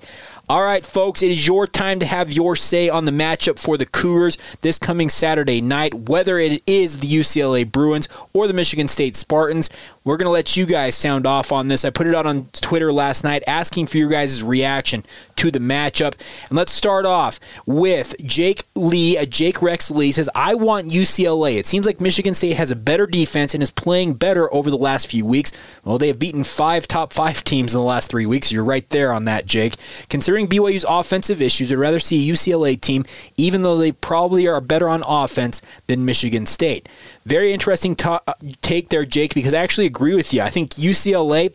All 0.49 0.63
right, 0.63 0.85
folks, 0.85 1.21
it 1.23 1.29
is 1.29 1.45
your 1.45 1.67
time 1.67 1.99
to 1.99 2.05
have 2.05 2.31
your 2.31 2.55
say 2.55 2.87
on 2.87 3.03
the 3.03 3.11
matchup 3.11 3.59
for 3.59 3.77
the 3.77 3.85
Cougars 3.85 4.37
this 4.61 4.79
coming 4.79 5.09
Saturday 5.09 5.59
night, 5.59 5.93
whether 5.93 6.39
it 6.39 6.63
is 6.65 7.01
the 7.01 7.07
UCLA 7.07 7.69
Bruins 7.69 8.07
or 8.31 8.47
the 8.47 8.53
Michigan 8.53 8.87
State 8.87 9.17
Spartans. 9.17 9.69
We're 10.05 10.15
going 10.15 10.27
to 10.27 10.31
let 10.31 10.55
you 10.55 10.65
guys 10.65 10.95
sound 10.95 11.27
off 11.27 11.51
on 11.51 11.67
this. 11.67 11.83
I 11.83 11.89
put 11.89 12.07
it 12.07 12.15
out 12.15 12.25
on 12.25 12.45
Twitter 12.53 12.93
last 12.93 13.25
night 13.25 13.43
asking 13.45 13.87
for 13.87 13.97
your 13.97 14.07
guys' 14.07 14.41
reaction 14.41 15.03
to 15.37 15.51
the 15.51 15.59
matchup. 15.59 16.13
And 16.49 16.57
let's 16.57 16.71
start 16.71 17.05
off 17.05 17.39
with 17.65 18.15
Jake 18.23 18.63
Lee. 18.75 19.17
Uh, 19.17 19.25
Jake 19.25 19.61
Rex 19.61 19.89
Lee 19.89 20.11
says, 20.11 20.29
I 20.35 20.55
want 20.55 20.89
UCLA. 20.89 21.57
It 21.57 21.65
seems 21.65 21.85
like 21.85 22.01
Michigan 22.01 22.33
State 22.33 22.57
has 22.57 22.71
a 22.71 22.75
better 22.75 23.07
defense 23.07 23.53
and 23.53 23.63
is 23.63 23.71
playing 23.71 24.15
better 24.15 24.53
over 24.53 24.69
the 24.69 24.77
last 24.77 25.07
few 25.07 25.25
weeks. 25.25 25.51
Well, 25.83 25.97
they 25.97 26.07
have 26.07 26.19
beaten 26.19 26.43
five 26.43 26.87
top 26.87 27.13
five 27.13 27.43
teams 27.43 27.73
in 27.73 27.79
the 27.79 27.85
last 27.85 28.09
three 28.09 28.25
weeks. 28.25 28.51
You're 28.51 28.63
right 28.63 28.87
there 28.89 29.11
on 29.11 29.25
that, 29.25 29.45
Jake. 29.45 29.75
Considering 30.09 30.47
BYU's 30.47 30.85
offensive 30.87 31.41
issues, 31.41 31.71
I'd 31.71 31.77
rather 31.77 31.99
see 31.99 32.29
a 32.29 32.33
UCLA 32.33 32.79
team, 32.79 33.05
even 33.37 33.61
though 33.61 33.77
they 33.77 33.91
probably 33.91 34.47
are 34.47 34.61
better 34.61 34.89
on 34.89 35.03
offense 35.07 35.61
than 35.87 36.05
Michigan 36.05 36.45
State. 36.45 36.89
Very 37.25 37.53
interesting 37.53 37.95
to- 37.97 38.21
take 38.61 38.89
there, 38.89 39.05
Jake, 39.05 39.33
because 39.33 39.53
I 39.53 39.59
actually 39.59 39.85
agree 39.85 40.15
with 40.15 40.33
you. 40.33 40.41
I 40.41 40.49
think 40.49 40.71
UCLA 40.75 41.53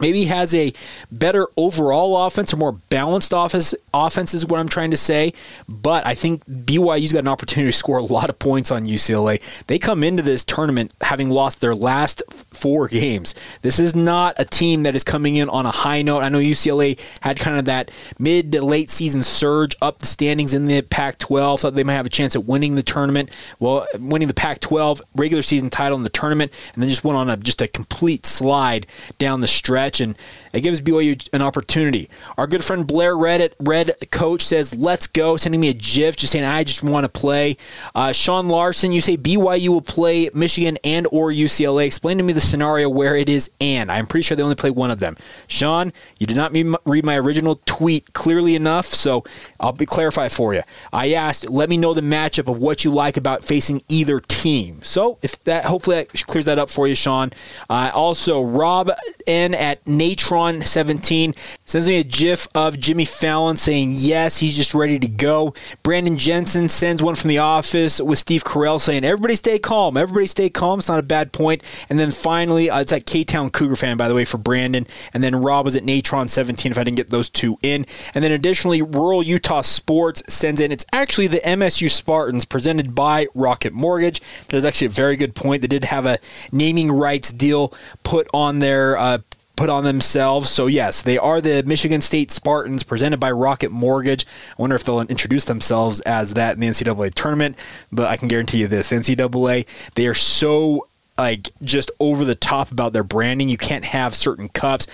maybe 0.00 0.24
has 0.24 0.54
a 0.54 0.72
better 1.10 1.46
overall 1.56 2.26
offense, 2.26 2.52
a 2.52 2.56
more 2.56 2.72
balanced 2.72 3.32
offense. 3.34 3.74
Offense 3.92 4.34
is 4.34 4.44
what 4.44 4.58
I'm 4.58 4.68
trying 4.68 4.90
to 4.90 4.96
say. 4.96 5.32
But 5.68 6.06
I 6.06 6.14
think 6.14 6.44
BYU's 6.46 7.12
got 7.12 7.20
an 7.20 7.28
opportunity 7.28 7.70
to 7.70 7.76
score 7.76 7.98
a 7.98 8.02
lot 8.02 8.28
of 8.28 8.38
points 8.38 8.70
on 8.70 8.86
UCLA. 8.86 9.40
They 9.66 9.78
come 9.78 10.02
into 10.02 10.22
this 10.22 10.44
tournament 10.44 10.92
having 11.00 11.30
lost 11.30 11.60
their 11.60 11.74
last 11.74 12.22
four 12.28 12.88
games. 12.88 13.34
This 13.62 13.78
is 13.78 13.94
not 13.94 14.34
a 14.38 14.44
team 14.44 14.82
that 14.82 14.96
is 14.96 15.04
coming 15.04 15.36
in 15.36 15.48
on 15.48 15.64
a 15.64 15.70
high 15.70 16.02
note. 16.02 16.20
I 16.20 16.28
know 16.28 16.38
UCLA 16.38 16.98
had 17.20 17.38
kind 17.38 17.58
of 17.58 17.66
that 17.66 17.90
mid 18.18 18.52
to 18.52 18.64
late 18.64 18.90
season 18.90 19.22
surge 19.22 19.76
up 19.80 20.00
the 20.00 20.06
standings 20.06 20.54
in 20.54 20.66
the 20.66 20.82
Pac-12. 20.82 21.60
Thought 21.60 21.74
they 21.74 21.84
might 21.84 21.94
have 21.94 22.06
a 22.06 22.10
chance 22.10 22.34
at 22.34 22.44
winning 22.44 22.74
the 22.74 22.82
tournament. 22.82 23.30
Well, 23.60 23.86
winning 23.98 24.28
the 24.28 24.34
Pac-12 24.34 25.00
regular 25.14 25.42
season 25.42 25.70
title 25.70 25.96
in 25.96 26.04
the 26.04 26.10
tournament, 26.10 26.52
and 26.74 26.82
then 26.82 26.90
just 26.90 27.04
went 27.04 27.16
on 27.16 27.30
a 27.30 27.36
just 27.36 27.62
a 27.62 27.68
complete 27.68 28.26
slide 28.26 28.86
down 29.18 29.40
the 29.40 29.46
stretch 29.46 29.83
stretch, 29.84 30.00
and 30.00 30.16
it 30.52 30.60
gives 30.60 30.80
BYU 30.80 31.28
an 31.32 31.42
opportunity. 31.42 32.08
Our 32.38 32.46
good 32.46 32.64
friend 32.64 32.86
Blair 32.86 33.16
Red 33.16 33.54
Red 33.60 33.92
Coach 34.10 34.42
says, 34.42 34.74
"Let's 34.76 35.06
go," 35.06 35.36
sending 35.36 35.60
me 35.60 35.68
a 35.68 35.74
GIF, 35.74 36.16
just 36.16 36.32
saying, 36.32 36.44
"I 36.44 36.64
just 36.64 36.82
want 36.82 37.04
to 37.04 37.08
play." 37.08 37.56
Uh, 37.94 38.12
Sean 38.12 38.48
Larson, 38.48 38.92
you 38.92 39.00
say 39.00 39.16
BYU 39.16 39.68
will 39.68 39.82
play 39.82 40.30
Michigan 40.32 40.78
and 40.84 41.06
or 41.10 41.30
UCLA. 41.30 41.86
Explain 41.86 42.18
to 42.18 42.24
me 42.24 42.32
the 42.32 42.40
scenario 42.40 42.88
where 42.88 43.16
it 43.16 43.28
is 43.28 43.50
and. 43.60 43.90
I'm 43.90 44.06
pretty 44.06 44.22
sure 44.22 44.36
they 44.36 44.42
only 44.42 44.54
play 44.54 44.70
one 44.70 44.90
of 44.90 45.00
them. 45.00 45.16
Sean, 45.46 45.92
you 46.18 46.26
did 46.26 46.36
not 46.36 46.52
read 46.84 47.04
my 47.04 47.18
original 47.18 47.60
tweet 47.66 48.12
clearly 48.12 48.54
enough, 48.54 48.86
so 48.86 49.24
I'll 49.60 49.72
be 49.72 49.86
clarify 49.86 50.28
for 50.28 50.54
you. 50.54 50.62
I 50.92 51.12
asked, 51.12 51.50
"Let 51.50 51.68
me 51.68 51.76
know 51.76 51.94
the 51.94 52.00
matchup 52.00 52.48
of 52.48 52.58
what 52.58 52.84
you 52.84 52.90
like 52.90 53.16
about 53.16 53.44
facing 53.44 53.82
either 53.88 54.20
team." 54.20 54.80
So 54.82 55.18
if 55.22 55.42
that, 55.44 55.66
hopefully 55.66 55.96
that 55.96 56.26
clears 56.26 56.44
that 56.46 56.58
up 56.58 56.70
for 56.70 56.86
you, 56.86 56.94
Sean. 56.94 57.32
Uh, 57.68 57.90
also, 57.92 58.42
Rob 58.42 58.90
N 59.26 59.54
at 59.54 59.73
at 59.74 59.84
Natron17 59.86 61.36
sends 61.64 61.88
me 61.88 61.98
a 61.98 62.04
gif 62.04 62.46
of 62.54 62.78
Jimmy 62.78 63.04
Fallon 63.04 63.56
saying 63.56 63.94
yes, 63.96 64.38
he's 64.38 64.56
just 64.56 64.72
ready 64.72 65.00
to 65.00 65.08
go. 65.08 65.52
Brandon 65.82 66.16
Jensen 66.16 66.68
sends 66.68 67.02
one 67.02 67.16
from 67.16 67.28
the 67.28 67.38
office 67.38 68.00
with 68.00 68.20
Steve 68.20 68.44
Carell 68.44 68.80
saying 68.80 69.02
everybody 69.02 69.34
stay 69.34 69.58
calm, 69.58 69.96
everybody 69.96 70.28
stay 70.28 70.48
calm. 70.48 70.78
It's 70.78 70.88
not 70.88 71.00
a 71.00 71.02
bad 71.02 71.32
point. 71.32 71.64
And 71.90 71.98
then 71.98 72.12
finally, 72.12 72.70
uh, 72.70 72.82
it's 72.82 72.92
at 72.92 73.04
K 73.04 73.24
Town 73.24 73.50
Cougar 73.50 73.74
fan 73.74 73.96
by 73.96 74.06
the 74.06 74.14
way 74.14 74.24
for 74.24 74.38
Brandon. 74.38 74.86
And 75.12 75.24
then 75.24 75.34
Rob 75.34 75.64
was 75.64 75.74
at 75.74 75.82
Natron17 75.82 76.70
if 76.70 76.78
I 76.78 76.84
didn't 76.84 76.96
get 76.96 77.10
those 77.10 77.28
two 77.28 77.58
in. 77.60 77.84
And 78.14 78.22
then 78.22 78.30
additionally, 78.30 78.80
Rural 78.80 79.24
Utah 79.24 79.62
Sports 79.62 80.22
sends 80.28 80.60
in 80.60 80.70
it's 80.70 80.86
actually 80.92 81.26
the 81.26 81.38
MSU 81.38 81.90
Spartans 81.90 82.44
presented 82.44 82.94
by 82.94 83.26
Rocket 83.34 83.72
Mortgage. 83.72 84.20
That 84.46 84.56
is 84.56 84.64
actually 84.64 84.86
a 84.86 84.90
very 84.90 85.16
good 85.16 85.34
point. 85.34 85.62
They 85.62 85.68
did 85.68 85.82
have 85.82 86.06
a 86.06 86.18
naming 86.52 86.92
rights 86.92 87.32
deal 87.32 87.74
put 88.04 88.28
on 88.32 88.60
their 88.60 88.96
uh, 88.96 89.18
put 89.56 89.70
on 89.70 89.84
themselves. 89.84 90.50
So, 90.50 90.66
yes, 90.66 91.02
they 91.02 91.18
are 91.18 91.40
the 91.40 91.62
Michigan 91.64 92.00
State 92.00 92.30
Spartans 92.30 92.82
presented 92.82 93.20
by 93.20 93.30
Rocket 93.30 93.70
Mortgage. 93.70 94.26
I 94.26 94.62
wonder 94.62 94.76
if 94.76 94.84
they'll 94.84 95.00
introduce 95.00 95.44
themselves 95.44 96.00
as 96.00 96.34
that 96.34 96.54
in 96.54 96.60
the 96.60 96.68
NCAA 96.68 97.14
tournament, 97.14 97.56
but 97.92 98.06
I 98.06 98.16
can 98.16 98.28
guarantee 98.28 98.58
you 98.58 98.68
this 98.68 98.90
NCAA, 98.90 99.66
they 99.94 100.06
are 100.06 100.14
so 100.14 100.88
like 101.16 101.50
just 101.62 101.90
over 102.00 102.24
the 102.24 102.34
top 102.34 102.72
about 102.72 102.92
their 102.92 103.04
branding. 103.04 103.48
You 103.48 103.56
can't 103.56 103.84
have 103.84 104.14
certain 104.14 104.48
cups. 104.48 104.86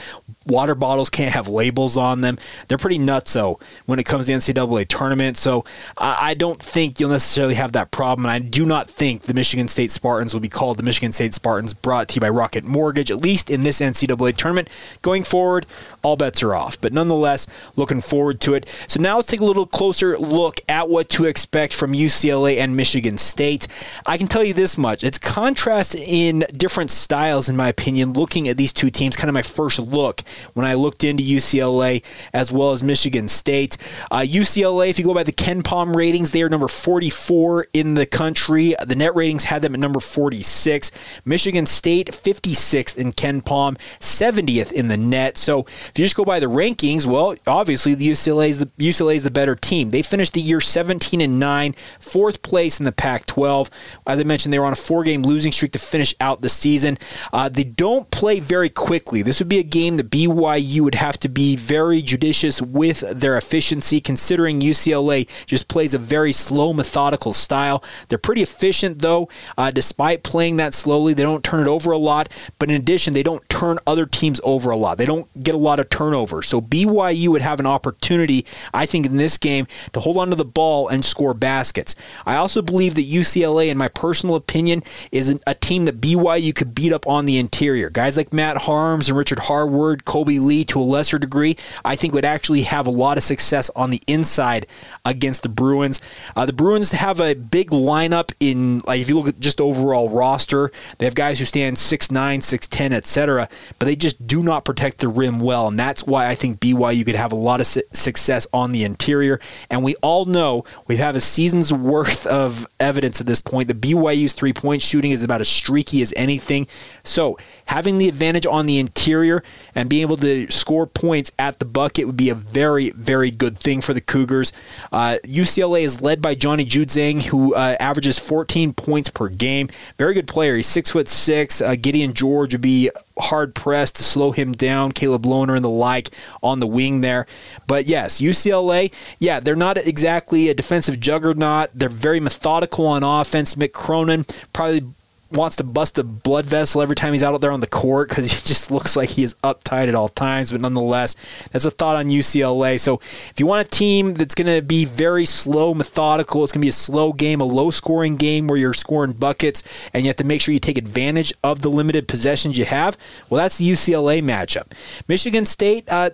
Water 0.46 0.74
bottles 0.74 1.10
can't 1.10 1.32
have 1.32 1.48
labels 1.48 1.96
on 1.96 2.20
them. 2.20 2.38
They're 2.68 2.78
pretty 2.78 2.98
nuts 2.98 3.32
though 3.32 3.58
when 3.86 3.98
it 3.98 4.04
comes 4.04 4.26
to 4.26 4.32
the 4.32 4.38
NCAA 4.38 4.88
tournament. 4.88 5.36
So 5.36 5.64
I 5.96 6.34
don't 6.34 6.62
think 6.62 6.98
you'll 6.98 7.10
necessarily 7.10 7.54
have 7.54 7.72
that 7.72 7.90
problem. 7.90 8.26
And 8.26 8.32
I 8.32 8.38
do 8.38 8.66
not 8.66 8.90
think 8.90 9.22
the 9.22 9.34
Michigan 9.34 9.68
State 9.68 9.90
Spartans 9.90 10.34
will 10.34 10.40
be 10.40 10.48
called 10.48 10.76
the 10.76 10.82
Michigan 10.82 11.12
State 11.12 11.34
Spartans 11.34 11.74
brought 11.74 12.08
to 12.08 12.14
you 12.16 12.20
by 12.20 12.28
Rocket 12.28 12.64
Mortgage, 12.64 13.10
at 13.10 13.22
least 13.22 13.50
in 13.50 13.62
this 13.62 13.80
NCAA 13.80 14.36
tournament. 14.36 14.68
Going 15.02 15.22
forward, 15.22 15.66
all 16.02 16.16
bets 16.16 16.42
are 16.42 16.54
off. 16.54 16.80
But 16.80 16.92
nonetheless, 16.92 17.46
looking 17.76 18.00
forward 18.00 18.40
to 18.42 18.54
it. 18.54 18.68
So 18.88 19.00
now 19.00 19.16
let's 19.16 19.28
take 19.28 19.40
a 19.40 19.44
little 19.44 19.66
closer 19.66 20.18
look 20.18 20.60
at 20.68 20.88
what 20.88 21.08
to 21.10 21.24
expect 21.24 21.74
from 21.74 21.92
UCLA 21.92 22.58
and 22.58 22.76
Michigan 22.76 23.18
State. 23.18 23.66
I 24.06 24.18
can 24.18 24.26
tell 24.26 24.44
you 24.44 24.54
this 24.54 24.76
much. 24.76 25.04
It's 25.04 25.18
contrast 25.18 25.94
in 26.10 26.44
different 26.52 26.90
styles, 26.90 27.48
in 27.48 27.56
my 27.56 27.68
opinion, 27.68 28.14
looking 28.14 28.48
at 28.48 28.56
these 28.56 28.72
two 28.72 28.90
teams, 28.90 29.16
kind 29.16 29.28
of 29.28 29.34
my 29.34 29.42
first 29.42 29.78
look 29.78 30.22
when 30.54 30.66
I 30.66 30.74
looked 30.74 31.04
into 31.04 31.22
UCLA 31.22 32.02
as 32.32 32.50
well 32.50 32.72
as 32.72 32.82
Michigan 32.82 33.28
State. 33.28 33.76
Uh, 34.10 34.18
UCLA, 34.26 34.90
if 34.90 34.98
you 34.98 35.04
go 35.04 35.14
by 35.14 35.22
the 35.22 35.32
KenPom 35.32 35.94
ratings, 35.94 36.32
they 36.32 36.42
are 36.42 36.48
number 36.48 36.66
44 36.66 37.68
in 37.72 37.94
the 37.94 38.06
country. 38.06 38.74
The 38.84 38.96
net 38.96 39.14
ratings 39.14 39.44
had 39.44 39.62
them 39.62 39.72
at 39.72 39.80
number 39.80 40.00
46. 40.00 40.90
Michigan 41.24 41.64
State, 41.64 42.08
56th 42.08 42.98
in 42.98 43.12
KenPom, 43.12 43.76
70th 44.00 44.72
in 44.72 44.88
the 44.88 44.96
net. 44.96 45.38
So 45.38 45.60
if 45.60 45.92
you 45.96 46.04
just 46.04 46.16
go 46.16 46.24
by 46.24 46.40
the 46.40 46.46
rankings, 46.46 47.06
well, 47.06 47.36
obviously 47.46 47.94
the 47.94 48.10
UCLA 48.10 48.48
is 48.48 48.58
the 48.58 48.66
UCLA 48.78 49.14
is 49.14 49.22
the 49.22 49.30
better 49.30 49.54
team. 49.54 49.92
They 49.92 50.02
finished 50.02 50.34
the 50.34 50.40
year 50.40 50.60
17 50.60 51.20
and 51.20 51.38
9, 51.38 51.72
fourth 52.00 52.42
place 52.42 52.80
in 52.80 52.84
the 52.84 52.92
Pac-12. 52.92 53.70
As 54.08 54.18
I 54.18 54.24
mentioned, 54.24 54.52
they 54.52 54.58
were 54.58 54.66
on 54.66 54.72
a 54.72 54.76
four-game 54.76 55.22
losing 55.22 55.52
streak 55.52 55.70
to 55.72 55.78
finish 55.78 55.99
finish 56.00 56.14
out 56.18 56.40
the 56.40 56.48
season. 56.48 56.96
Uh, 57.30 57.50
they 57.50 57.62
don't 57.62 58.10
play 58.10 58.40
very 58.40 58.70
quickly. 58.70 59.20
This 59.20 59.38
would 59.38 59.50
be 59.50 59.58
a 59.58 59.62
game 59.62 59.96
that 59.96 60.08
BYU 60.08 60.80
would 60.80 60.94
have 60.94 61.20
to 61.20 61.28
be 61.28 61.56
very 61.56 62.00
judicious 62.00 62.62
with 62.62 63.00
their 63.00 63.36
efficiency, 63.36 64.00
considering 64.00 64.62
UCLA 64.62 65.28
just 65.44 65.68
plays 65.68 65.92
a 65.92 65.98
very 65.98 66.32
slow, 66.32 66.72
methodical 66.72 67.34
style. 67.34 67.84
They're 68.08 68.16
pretty 68.16 68.40
efficient, 68.40 69.00
though, 69.00 69.28
uh, 69.58 69.70
despite 69.70 70.22
playing 70.22 70.56
that 70.56 70.72
slowly. 70.72 71.12
They 71.12 71.22
don't 71.22 71.44
turn 71.44 71.60
it 71.60 71.68
over 71.68 71.92
a 71.92 71.98
lot, 71.98 72.30
but 72.58 72.70
in 72.70 72.76
addition, 72.76 73.12
they 73.12 73.22
don't 73.22 73.46
turn 73.50 73.78
other 73.86 74.06
teams 74.06 74.40
over 74.42 74.70
a 74.70 74.78
lot. 74.78 74.96
They 74.96 75.04
don't 75.04 75.28
get 75.42 75.54
a 75.54 75.58
lot 75.58 75.80
of 75.80 75.90
turnover. 75.90 76.40
So 76.40 76.62
BYU 76.62 77.28
would 77.28 77.42
have 77.42 77.60
an 77.60 77.66
opportunity, 77.66 78.46
I 78.72 78.86
think, 78.86 79.04
in 79.04 79.18
this 79.18 79.36
game 79.36 79.66
to 79.92 80.00
hold 80.00 80.16
onto 80.16 80.34
the 80.34 80.46
ball 80.46 80.88
and 80.88 81.04
score 81.04 81.34
baskets. 81.34 81.94
I 82.24 82.36
also 82.36 82.62
believe 82.62 82.94
that 82.94 83.06
UCLA, 83.06 83.68
in 83.68 83.76
my 83.76 83.88
personal 83.88 84.34
opinion, 84.34 84.82
is 85.12 85.38
a 85.46 85.54
team 85.54 85.84
that 85.84 85.89
BYU 85.92 86.54
could 86.54 86.74
beat 86.74 86.92
up 86.92 87.06
on 87.06 87.26
the 87.26 87.38
interior. 87.38 87.90
Guys 87.90 88.16
like 88.16 88.32
Matt 88.32 88.56
Haarms 88.56 89.08
and 89.08 89.16
Richard 89.16 89.40
Harward, 89.40 90.04
Kolby 90.04 90.40
Lee 90.40 90.64
to 90.66 90.80
a 90.80 90.82
lesser 90.82 91.18
degree, 91.18 91.56
I 91.84 91.96
think 91.96 92.14
would 92.14 92.24
actually 92.24 92.62
have 92.62 92.86
a 92.86 92.90
lot 92.90 93.16
of 93.16 93.24
success 93.24 93.70
on 93.76 93.90
the 93.90 94.02
inside 94.06 94.66
against 95.04 95.42
the 95.42 95.48
Bruins. 95.48 96.00
Uh, 96.36 96.46
the 96.46 96.52
Bruins 96.52 96.92
have 96.92 97.20
a 97.20 97.34
big 97.34 97.70
lineup 97.70 98.32
in, 98.40 98.80
like, 98.86 99.00
if 99.00 99.08
you 99.08 99.18
look 99.18 99.28
at 99.28 99.40
just 99.40 99.60
overall 99.60 100.08
roster, 100.08 100.70
they 100.98 101.04
have 101.06 101.14
guys 101.14 101.38
who 101.38 101.44
stand 101.44 101.76
6'9, 101.76 102.38
6'10, 102.38 102.92
etc., 102.92 103.48
but 103.78 103.86
they 103.86 103.96
just 103.96 104.26
do 104.26 104.42
not 104.42 104.64
protect 104.64 104.98
the 104.98 105.08
rim 105.08 105.40
well, 105.40 105.68
and 105.68 105.78
that's 105.78 106.06
why 106.06 106.28
I 106.28 106.34
think 106.34 106.60
BYU 106.60 107.04
could 107.04 107.14
have 107.14 107.32
a 107.32 107.36
lot 107.36 107.60
of 107.60 107.66
su- 107.66 107.82
success 107.92 108.46
on 108.52 108.72
the 108.72 108.84
interior. 108.84 109.40
And 109.70 109.82
we 109.84 109.94
all 109.96 110.24
know 110.24 110.64
we 110.86 110.96
have 110.96 111.16
a 111.16 111.20
season's 111.20 111.72
worth 111.72 112.26
of 112.26 112.66
evidence 112.78 113.20
at 113.20 113.26
this 113.26 113.40
point 113.40 113.68
The 113.68 113.74
BYU's 113.74 114.32
three 114.32 114.52
point 114.52 114.82
shooting 114.82 115.10
is 115.10 115.22
about 115.22 115.40
as 115.40 115.48
streaky 115.80 116.02
as 116.02 116.12
anything. 116.16 116.66
So 117.04 117.38
having 117.66 117.98
the 117.98 118.08
advantage 118.08 118.46
on 118.46 118.66
the 118.66 118.78
interior 118.78 119.42
and 119.74 119.88
being 119.88 120.02
able 120.02 120.16
to 120.18 120.50
score 120.50 120.86
points 120.86 121.32
at 121.38 121.58
the 121.58 121.64
bucket 121.64 122.06
would 122.06 122.16
be 122.16 122.28
a 122.28 122.34
very, 122.34 122.90
very 122.90 123.30
good 123.30 123.58
thing 123.58 123.80
for 123.80 123.94
the 123.94 124.00
Cougars. 124.00 124.52
Uh, 124.92 125.16
UCLA 125.24 125.82
is 125.82 126.02
led 126.02 126.20
by 126.20 126.34
Johnny 126.34 126.64
Juzang, 126.64 127.22
who 127.22 127.54
uh, 127.54 127.76
averages 127.80 128.18
14 128.18 128.72
points 128.74 129.10
per 129.10 129.28
game. 129.28 129.68
Very 129.96 130.14
good 130.14 130.28
player. 130.28 130.56
He's 130.56 130.66
six 130.66 130.90
foot 130.90 131.08
six. 131.08 131.60
Uh, 131.62 131.76
Gideon 131.80 132.12
George 132.12 132.52
would 132.52 132.60
be 132.60 132.90
hard 133.18 133.54
pressed 133.54 133.96
to 133.96 134.02
slow 134.02 134.32
him 134.32 134.52
down. 134.52 134.92
Caleb 134.92 135.22
Lohner 135.22 135.54
and 135.54 135.64
the 135.64 135.68
like 135.68 136.10
on 136.42 136.60
the 136.60 136.66
wing 136.66 137.00
there. 137.00 137.26
But 137.66 137.86
yes, 137.86 138.20
UCLA, 138.20 138.92
yeah, 139.18 139.40
they're 139.40 139.56
not 139.56 139.76
exactly 139.76 140.48
a 140.48 140.54
defensive 140.54 141.00
juggernaut. 141.00 141.70
They're 141.74 141.88
very 141.88 142.20
methodical 142.20 142.86
on 142.86 143.02
offense. 143.02 143.54
Mick 143.54 143.72
Cronin 143.72 144.24
probably 144.52 144.84
wants 145.30 145.56
to 145.56 145.64
bust 145.64 145.98
a 145.98 146.04
blood 146.04 146.46
vessel 146.46 146.82
every 146.82 146.96
time 146.96 147.12
he's 147.12 147.22
out 147.22 147.40
there 147.40 147.52
on 147.52 147.60
the 147.60 147.66
court 147.66 148.08
because 148.08 148.30
he 148.30 148.30
just 148.48 148.70
looks 148.70 148.96
like 148.96 149.10
he 149.10 149.22
is 149.22 149.34
uptight 149.44 149.88
at 149.88 149.94
all 149.94 150.08
times. 150.08 150.52
But 150.52 150.60
nonetheless, 150.60 151.14
that's 151.48 151.64
a 151.64 151.70
thought 151.70 151.96
on 151.96 152.06
UCLA. 152.06 152.78
So 152.78 152.96
if 152.96 153.34
you 153.38 153.46
want 153.46 153.66
a 153.66 153.70
team 153.70 154.14
that's 154.14 154.34
going 154.34 154.54
to 154.54 154.62
be 154.62 154.84
very 154.84 155.26
slow, 155.26 155.74
methodical, 155.74 156.42
it's 156.44 156.52
going 156.52 156.60
to 156.60 156.64
be 156.64 156.70
a 156.70 156.72
slow 156.72 157.12
game, 157.12 157.40
a 157.40 157.44
low 157.44 157.70
scoring 157.70 158.16
game 158.16 158.46
where 158.46 158.58
you're 158.58 158.74
scoring 158.74 159.12
buckets 159.12 159.62
and 159.92 160.02
you 160.02 160.08
have 160.08 160.16
to 160.16 160.24
make 160.24 160.40
sure 160.40 160.52
you 160.52 160.60
take 160.60 160.78
advantage 160.78 161.32
of 161.44 161.62
the 161.62 161.68
limited 161.68 162.08
possessions 162.08 162.58
you 162.58 162.64
have, 162.64 162.96
well, 163.28 163.40
that's 163.40 163.58
the 163.58 163.70
UCLA 163.70 164.22
matchup. 164.22 164.66
Michigan 165.08 165.46
State, 165.46 165.84
uh, 165.88 166.10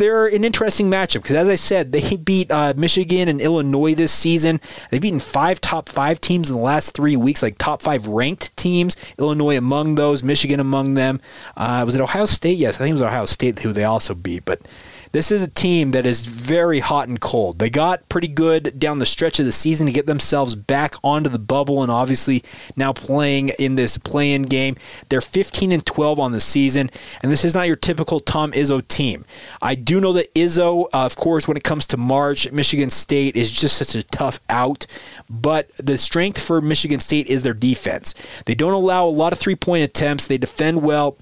they're 0.00 0.26
an 0.26 0.44
interesting 0.44 0.90
matchup 0.90 1.22
because, 1.22 1.36
as 1.36 1.48
I 1.48 1.54
said, 1.54 1.92
they 1.92 2.16
beat 2.16 2.50
uh, 2.50 2.72
Michigan 2.76 3.28
and 3.28 3.40
Illinois 3.40 3.94
this 3.94 4.10
season. 4.10 4.60
They've 4.90 5.00
beaten 5.00 5.20
five 5.20 5.60
top 5.60 5.88
five 5.88 6.20
teams 6.20 6.48
in 6.48 6.56
the 6.56 6.62
last 6.62 6.94
three 6.94 7.16
weeks, 7.16 7.42
like 7.42 7.58
top 7.58 7.82
five 7.82 8.06
ranked 8.06 8.56
teams. 8.56 8.96
Illinois 9.18 9.58
among 9.58 9.96
those, 9.96 10.24
Michigan 10.24 10.58
among 10.58 10.94
them. 10.94 11.20
Uh, 11.56 11.82
was 11.84 11.94
it 11.94 12.00
Ohio 12.00 12.24
State? 12.24 12.56
Yes, 12.56 12.76
I 12.76 12.78
think 12.78 12.90
it 12.90 12.94
was 12.94 13.02
Ohio 13.02 13.26
State 13.26 13.58
who 13.58 13.72
they 13.72 13.84
also 13.84 14.14
beat. 14.14 14.44
But 14.46 14.66
this 15.12 15.32
is 15.32 15.42
a 15.42 15.48
team 15.48 15.90
that 15.90 16.06
is 16.06 16.26
very 16.26 16.78
hot 16.78 17.08
and 17.08 17.20
cold. 17.20 17.58
They 17.58 17.70
got 17.70 18.08
pretty 18.08 18.28
good 18.28 18.78
down 18.78 18.98
the 18.98 19.06
stretch 19.06 19.40
of 19.40 19.46
the 19.46 19.52
season 19.52 19.86
to 19.86 19.92
get 19.92 20.06
themselves 20.06 20.54
back 20.54 20.94
onto 21.02 21.28
the 21.28 21.38
bubble, 21.38 21.82
and 21.82 21.90
obviously 21.90 22.42
now 22.76 22.92
playing 22.92 23.50
in 23.58 23.74
this 23.74 23.98
play-in 23.98 24.42
game. 24.42 24.76
They're 25.08 25.20
15 25.20 25.72
and 25.72 25.84
12 25.84 26.18
on 26.20 26.32
the 26.32 26.40
season, 26.40 26.90
and 27.22 27.32
this 27.32 27.44
is 27.44 27.54
not 27.54 27.66
your 27.66 27.76
typical 27.76 28.20
Tom 28.20 28.52
Izzo 28.52 28.86
team. 28.86 29.24
I 29.60 29.74
do 29.74 30.00
know 30.00 30.12
that 30.12 30.32
Izzo, 30.34 30.84
uh, 30.92 31.06
of 31.06 31.16
course, 31.16 31.48
when 31.48 31.56
it 31.56 31.64
comes 31.64 31.86
to 31.88 31.96
March, 31.96 32.50
Michigan 32.52 32.90
State 32.90 33.36
is 33.36 33.50
just 33.50 33.76
such 33.76 33.94
a 33.94 34.02
tough 34.04 34.40
out, 34.48 34.86
but 35.28 35.70
the 35.76 35.98
strength 35.98 36.42
for 36.42 36.60
Michigan 36.60 37.00
State 37.00 37.26
is 37.26 37.42
their 37.42 37.54
defense. 37.54 38.14
They 38.46 38.54
don't 38.54 38.72
allow 38.72 39.06
a 39.06 39.08
lot 39.08 39.32
of 39.32 39.38
three-point 39.38 39.82
attempts. 39.82 40.26
They 40.26 40.38
defend 40.38 40.82
well. 40.82 41.16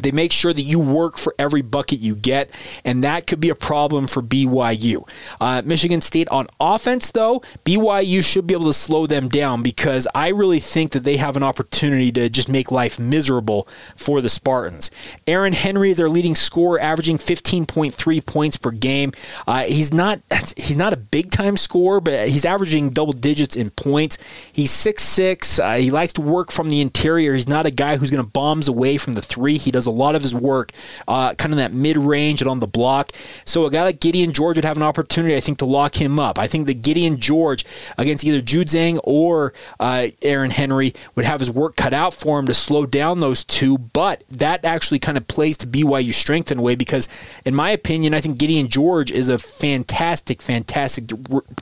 They 0.00 0.10
make 0.10 0.32
sure 0.32 0.52
that 0.52 0.62
you 0.62 0.80
work 0.80 1.18
for 1.18 1.34
every 1.38 1.62
bucket 1.62 2.00
you 2.00 2.14
get, 2.14 2.50
and 2.84 3.04
that 3.04 3.26
could 3.26 3.40
be 3.40 3.50
a 3.50 3.54
problem 3.54 4.06
for 4.06 4.22
BYU. 4.22 5.08
Uh, 5.40 5.62
Michigan 5.64 6.00
State 6.00 6.28
on 6.28 6.46
offense, 6.60 7.10
though, 7.12 7.40
BYU 7.64 8.24
should 8.24 8.46
be 8.46 8.54
able 8.54 8.66
to 8.66 8.72
slow 8.72 9.06
them 9.06 9.28
down 9.28 9.62
because 9.62 10.08
I 10.14 10.28
really 10.28 10.60
think 10.60 10.92
that 10.92 11.04
they 11.04 11.16
have 11.16 11.36
an 11.36 11.42
opportunity 11.42 12.10
to 12.12 12.28
just 12.28 12.48
make 12.48 12.70
life 12.70 12.98
miserable 12.98 13.68
for 13.96 14.20
the 14.20 14.28
Spartans. 14.28 14.90
Aaron 15.26 15.52
Henry 15.52 15.90
is 15.90 15.98
their 15.98 16.08
leading 16.08 16.34
scorer, 16.34 16.80
averaging 16.80 17.18
15.3 17.18 18.26
points 18.26 18.56
per 18.56 18.70
game. 18.70 19.12
Uh, 19.46 19.64
he's 19.64 19.92
not 19.92 20.20
he's 20.56 20.76
not 20.76 20.92
a 20.92 20.96
big 20.96 21.30
time 21.30 21.56
scorer, 21.56 22.00
but 22.00 22.28
he's 22.28 22.44
averaging 22.44 22.90
double 22.90 23.12
digits 23.12 23.56
in 23.56 23.70
points. 23.70 24.18
He's 24.52 24.72
6'6". 24.72 25.62
Uh, 25.62 25.78
he 25.78 25.90
likes 25.90 26.12
to 26.14 26.20
work 26.20 26.50
from 26.50 26.70
the 26.70 26.80
interior. 26.80 27.34
He's 27.34 27.48
not 27.48 27.66
a 27.66 27.70
guy 27.70 27.96
who's 27.96 28.10
going 28.10 28.24
to 28.24 28.30
bombs 28.30 28.68
away 28.68 28.96
from 28.96 29.14
the 29.14 29.22
three. 29.22 29.58
He 29.58 29.70
does 29.70 29.81
does 29.82 29.92
a 29.92 29.96
lot 29.96 30.14
of 30.14 30.22
his 30.22 30.34
work 30.34 30.72
uh, 31.08 31.34
kind 31.34 31.52
of 31.52 31.58
that 31.58 31.72
mid 31.72 31.96
range 31.96 32.40
and 32.40 32.50
on 32.50 32.60
the 32.60 32.66
block. 32.66 33.10
So 33.44 33.66
a 33.66 33.70
guy 33.70 33.82
like 33.82 34.00
Gideon 34.00 34.32
George 34.32 34.56
would 34.56 34.64
have 34.64 34.76
an 34.76 34.82
opportunity, 34.82 35.34
I 35.34 35.40
think, 35.40 35.58
to 35.58 35.64
lock 35.64 36.00
him 36.00 36.18
up. 36.18 36.38
I 36.38 36.46
think 36.46 36.66
that 36.66 36.82
Gideon 36.82 37.18
George 37.18 37.64
against 37.98 38.24
either 38.24 38.40
Juzang 38.40 39.00
or 39.04 39.52
uh, 39.80 40.08
Aaron 40.22 40.50
Henry 40.50 40.94
would 41.14 41.24
have 41.24 41.40
his 41.40 41.50
work 41.50 41.76
cut 41.76 41.92
out 41.92 42.14
for 42.14 42.38
him 42.38 42.46
to 42.46 42.54
slow 42.54 42.86
down 42.86 43.18
those 43.18 43.44
two. 43.44 43.78
But 43.78 44.22
that 44.28 44.64
actually 44.64 44.98
kind 45.00 45.18
of 45.18 45.26
plays 45.26 45.58
to 45.58 45.66
BYU's 45.66 46.16
strength 46.16 46.52
in 46.52 46.58
a 46.58 46.62
way 46.62 46.74
because, 46.74 47.08
in 47.44 47.54
my 47.54 47.70
opinion, 47.70 48.14
I 48.14 48.20
think 48.20 48.38
Gideon 48.38 48.68
George 48.68 49.10
is 49.10 49.28
a 49.28 49.38
fantastic, 49.38 50.40
fantastic 50.40 51.04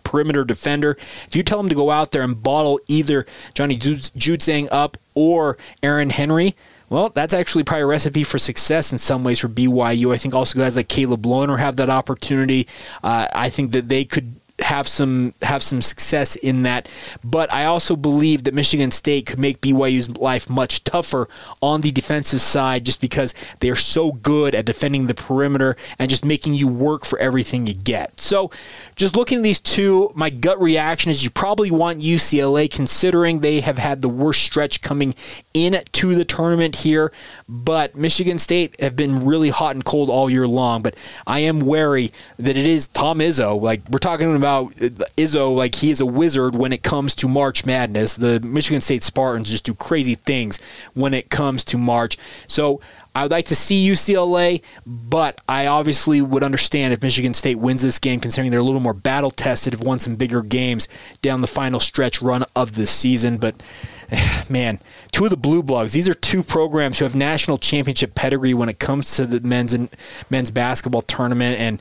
perimeter 0.05 0.45
defender. 0.45 0.93
If 1.27 1.35
you 1.35 1.43
tell 1.43 1.61
him 1.61 1.69
to 1.69 1.75
go 1.75 1.91
out 1.91 2.13
there 2.13 2.23
and 2.23 2.41
bottle 2.43 2.81
either 2.89 3.27
Johnny 3.55 3.79
Juzang 3.79 4.69
up 4.71 4.97
or 5.15 5.57
Aaron 5.83 6.11
Henry, 6.11 6.55
well, 6.91 7.09
that's 7.09 7.33
actually 7.33 7.63
probably 7.63 7.83
a 7.83 7.87
recipe 7.87 8.25
for 8.25 8.39
success 8.39 8.91
in 8.93 8.99
some 8.99 9.23
ways 9.23 9.39
for 9.39 9.49
BYU. 9.49 10.13
I 10.13 10.19
think 10.19 10.35
also 10.35 10.59
guys 10.59 10.75
like 10.75 10.89
Caleb 10.89 11.23
Lohner 11.23 11.59
have 11.59 11.77
that 11.77 11.89
opportunity. 11.89 12.67
Uh, 13.03 13.29
I 13.33 13.49
think 13.49 13.71
that 13.73 13.89
they 13.89 14.05
could 14.05 14.40
have 14.63 14.89
some 14.89 15.35
have 15.43 15.63
some 15.63 15.83
success 15.83 16.37
in 16.37 16.63
that. 16.63 16.89
But 17.25 17.53
I 17.53 17.65
also 17.65 17.97
believe 17.97 18.45
that 18.45 18.55
Michigan 18.55 18.91
State 18.91 19.27
could 19.27 19.39
make 19.39 19.61
BYU's 19.61 20.17
life 20.17 20.51
much 20.51 20.85
tougher 20.85 21.29
on 21.61 21.81
the 21.81 21.91
defensive 21.91 22.41
side 22.41 22.85
just 22.85 23.01
because 23.01 23.35
they 23.61 23.71
are 23.71 23.77
so 23.77 24.13
good 24.13 24.55
at 24.55 24.65
defending 24.65 25.07
the 25.07 25.15
perimeter 25.15 25.77
and 25.99 26.11
just 26.11 26.25
making 26.25 26.55
you 26.55 26.69
work 26.69 27.05
for 27.05 27.19
everything 27.19 27.67
you 27.67 27.75
get. 27.75 28.21
So 28.21 28.51
just 28.97 29.17
looking 29.17 29.39
at 29.39 29.45
these 29.45 29.61
two, 29.61 30.11
my 30.15 30.31
gut 30.31 30.61
reaction 30.61 31.11
is 31.11 31.25
you 31.25 31.31
probably 31.31 31.71
want 31.71 32.01
UCLA 32.01 32.71
considering 32.71 33.41
they 33.41 33.61
have 33.61 33.79
had 33.79 34.03
the 34.03 34.09
worst 34.09 34.43
stretch 34.43 34.83
coming 34.83 35.15
into 35.55 36.15
the 36.15 36.25
tournament 36.25 36.77
here. 36.77 37.13
But 37.49 37.95
Michigan 37.95 38.39
State 38.39 38.81
have 38.81 38.97
been 38.97 39.25
really 39.25 39.51
hot 39.51 39.75
and 39.75 39.85
cold 39.85 40.11
all 40.11 40.31
year 40.31 40.47
long. 40.47 40.83
But 40.83 40.97
I 41.27 41.41
am 41.41 41.61
wary 41.61 42.13
that 42.39 42.57
it 42.57 42.67
is 42.67 42.89
Tom 42.89 43.19
Izzo. 43.19 43.61
Like 43.61 43.81
we're 43.91 43.99
talking 43.99 44.35
about 44.37 44.50
about 44.51 44.73
uh, 44.83 45.05
Izzo 45.17 45.55
like 45.55 45.77
he 45.77 45.91
is 45.91 46.01
a 46.01 46.07
wizard 46.07 46.55
when 46.55 46.73
it 46.73 46.83
comes 46.83 47.15
to 47.17 47.29
March 47.29 47.65
Madness. 47.65 48.17
The 48.17 48.41
Michigan 48.41 48.81
State 48.81 49.03
Spartans 49.03 49.51
just 49.51 49.65
do 49.65 49.75
crazy 49.75 50.15
things 50.15 50.61
when 50.95 51.15
it 51.15 51.31
comes 51.31 51.65
to 51.67 51.79
March. 51.79 52.17
So 52.47 52.81
I 53.15 53.23
would 53.23 53.33
like 53.33 53.47
to 53.47 53.57
see 53.57 53.89
UCLA, 53.89 54.63
but 54.87 55.41
I 55.49 55.67
obviously 55.67 56.23
would 56.23 56.43
understand 56.43 56.93
if 56.93 57.03
Michigan 57.03 57.35
State 57.35 57.57
wins 57.57 57.83
this 57.83 57.99
game, 57.99 58.21
considering 58.21 58.51
they're 58.51 58.61
a 58.61 58.65
little 58.65 58.81
more 58.81 58.95
battle 58.95 59.31
tested, 59.31 59.73
have 59.73 59.83
won 59.83 59.99
some 59.99 60.17
bigger 60.17 60.43
games 60.43 60.89
down 61.23 61.41
the 61.41 61.47
final 61.47 61.81
stretch 61.81 62.23
run 62.23 62.45
of 62.55 62.77
the 62.77 62.87
season. 62.87 63.39
But 63.39 63.63
man, 64.49 64.81
two 65.13 65.25
of 65.25 65.31
the 65.31 65.37
blue 65.37 65.63
bloods. 65.63 65.93
These 65.93 66.09
are 66.09 66.15
two 66.15 66.43
programs 66.43 66.99
who 66.99 67.05
have 67.05 67.15
national 67.15 67.59
championship 67.59 68.15
pedigree 68.15 68.55
when 68.55 68.69
it 68.69 68.79
comes 68.79 69.17
to 69.17 69.27
the 69.27 69.41
men's 69.41 69.73
and 69.73 69.89
men's 70.29 70.51
basketball 70.51 71.03
tournament, 71.03 71.59
and 71.59 71.81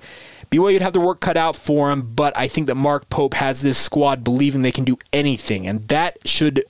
BYU 0.51 0.73
would 0.73 0.81
have 0.81 0.93
the 0.93 0.99
work 0.99 1.19
cut 1.19 1.37
out 1.37 1.55
for 1.55 1.89
them, 1.89 2.11
but 2.15 2.35
I 2.35 2.47
think 2.47 2.67
that 2.67 2.75
Mark 2.75 3.07
Pope 3.09 3.35
has 3.35 3.61
this 3.61 3.77
squad 3.77 4.23
believing 4.23 4.63
they 4.63 4.71
can 4.71 4.83
do 4.83 4.97
anything, 5.13 5.67
and 5.67 5.87
that 5.89 6.17
should, 6.27 6.63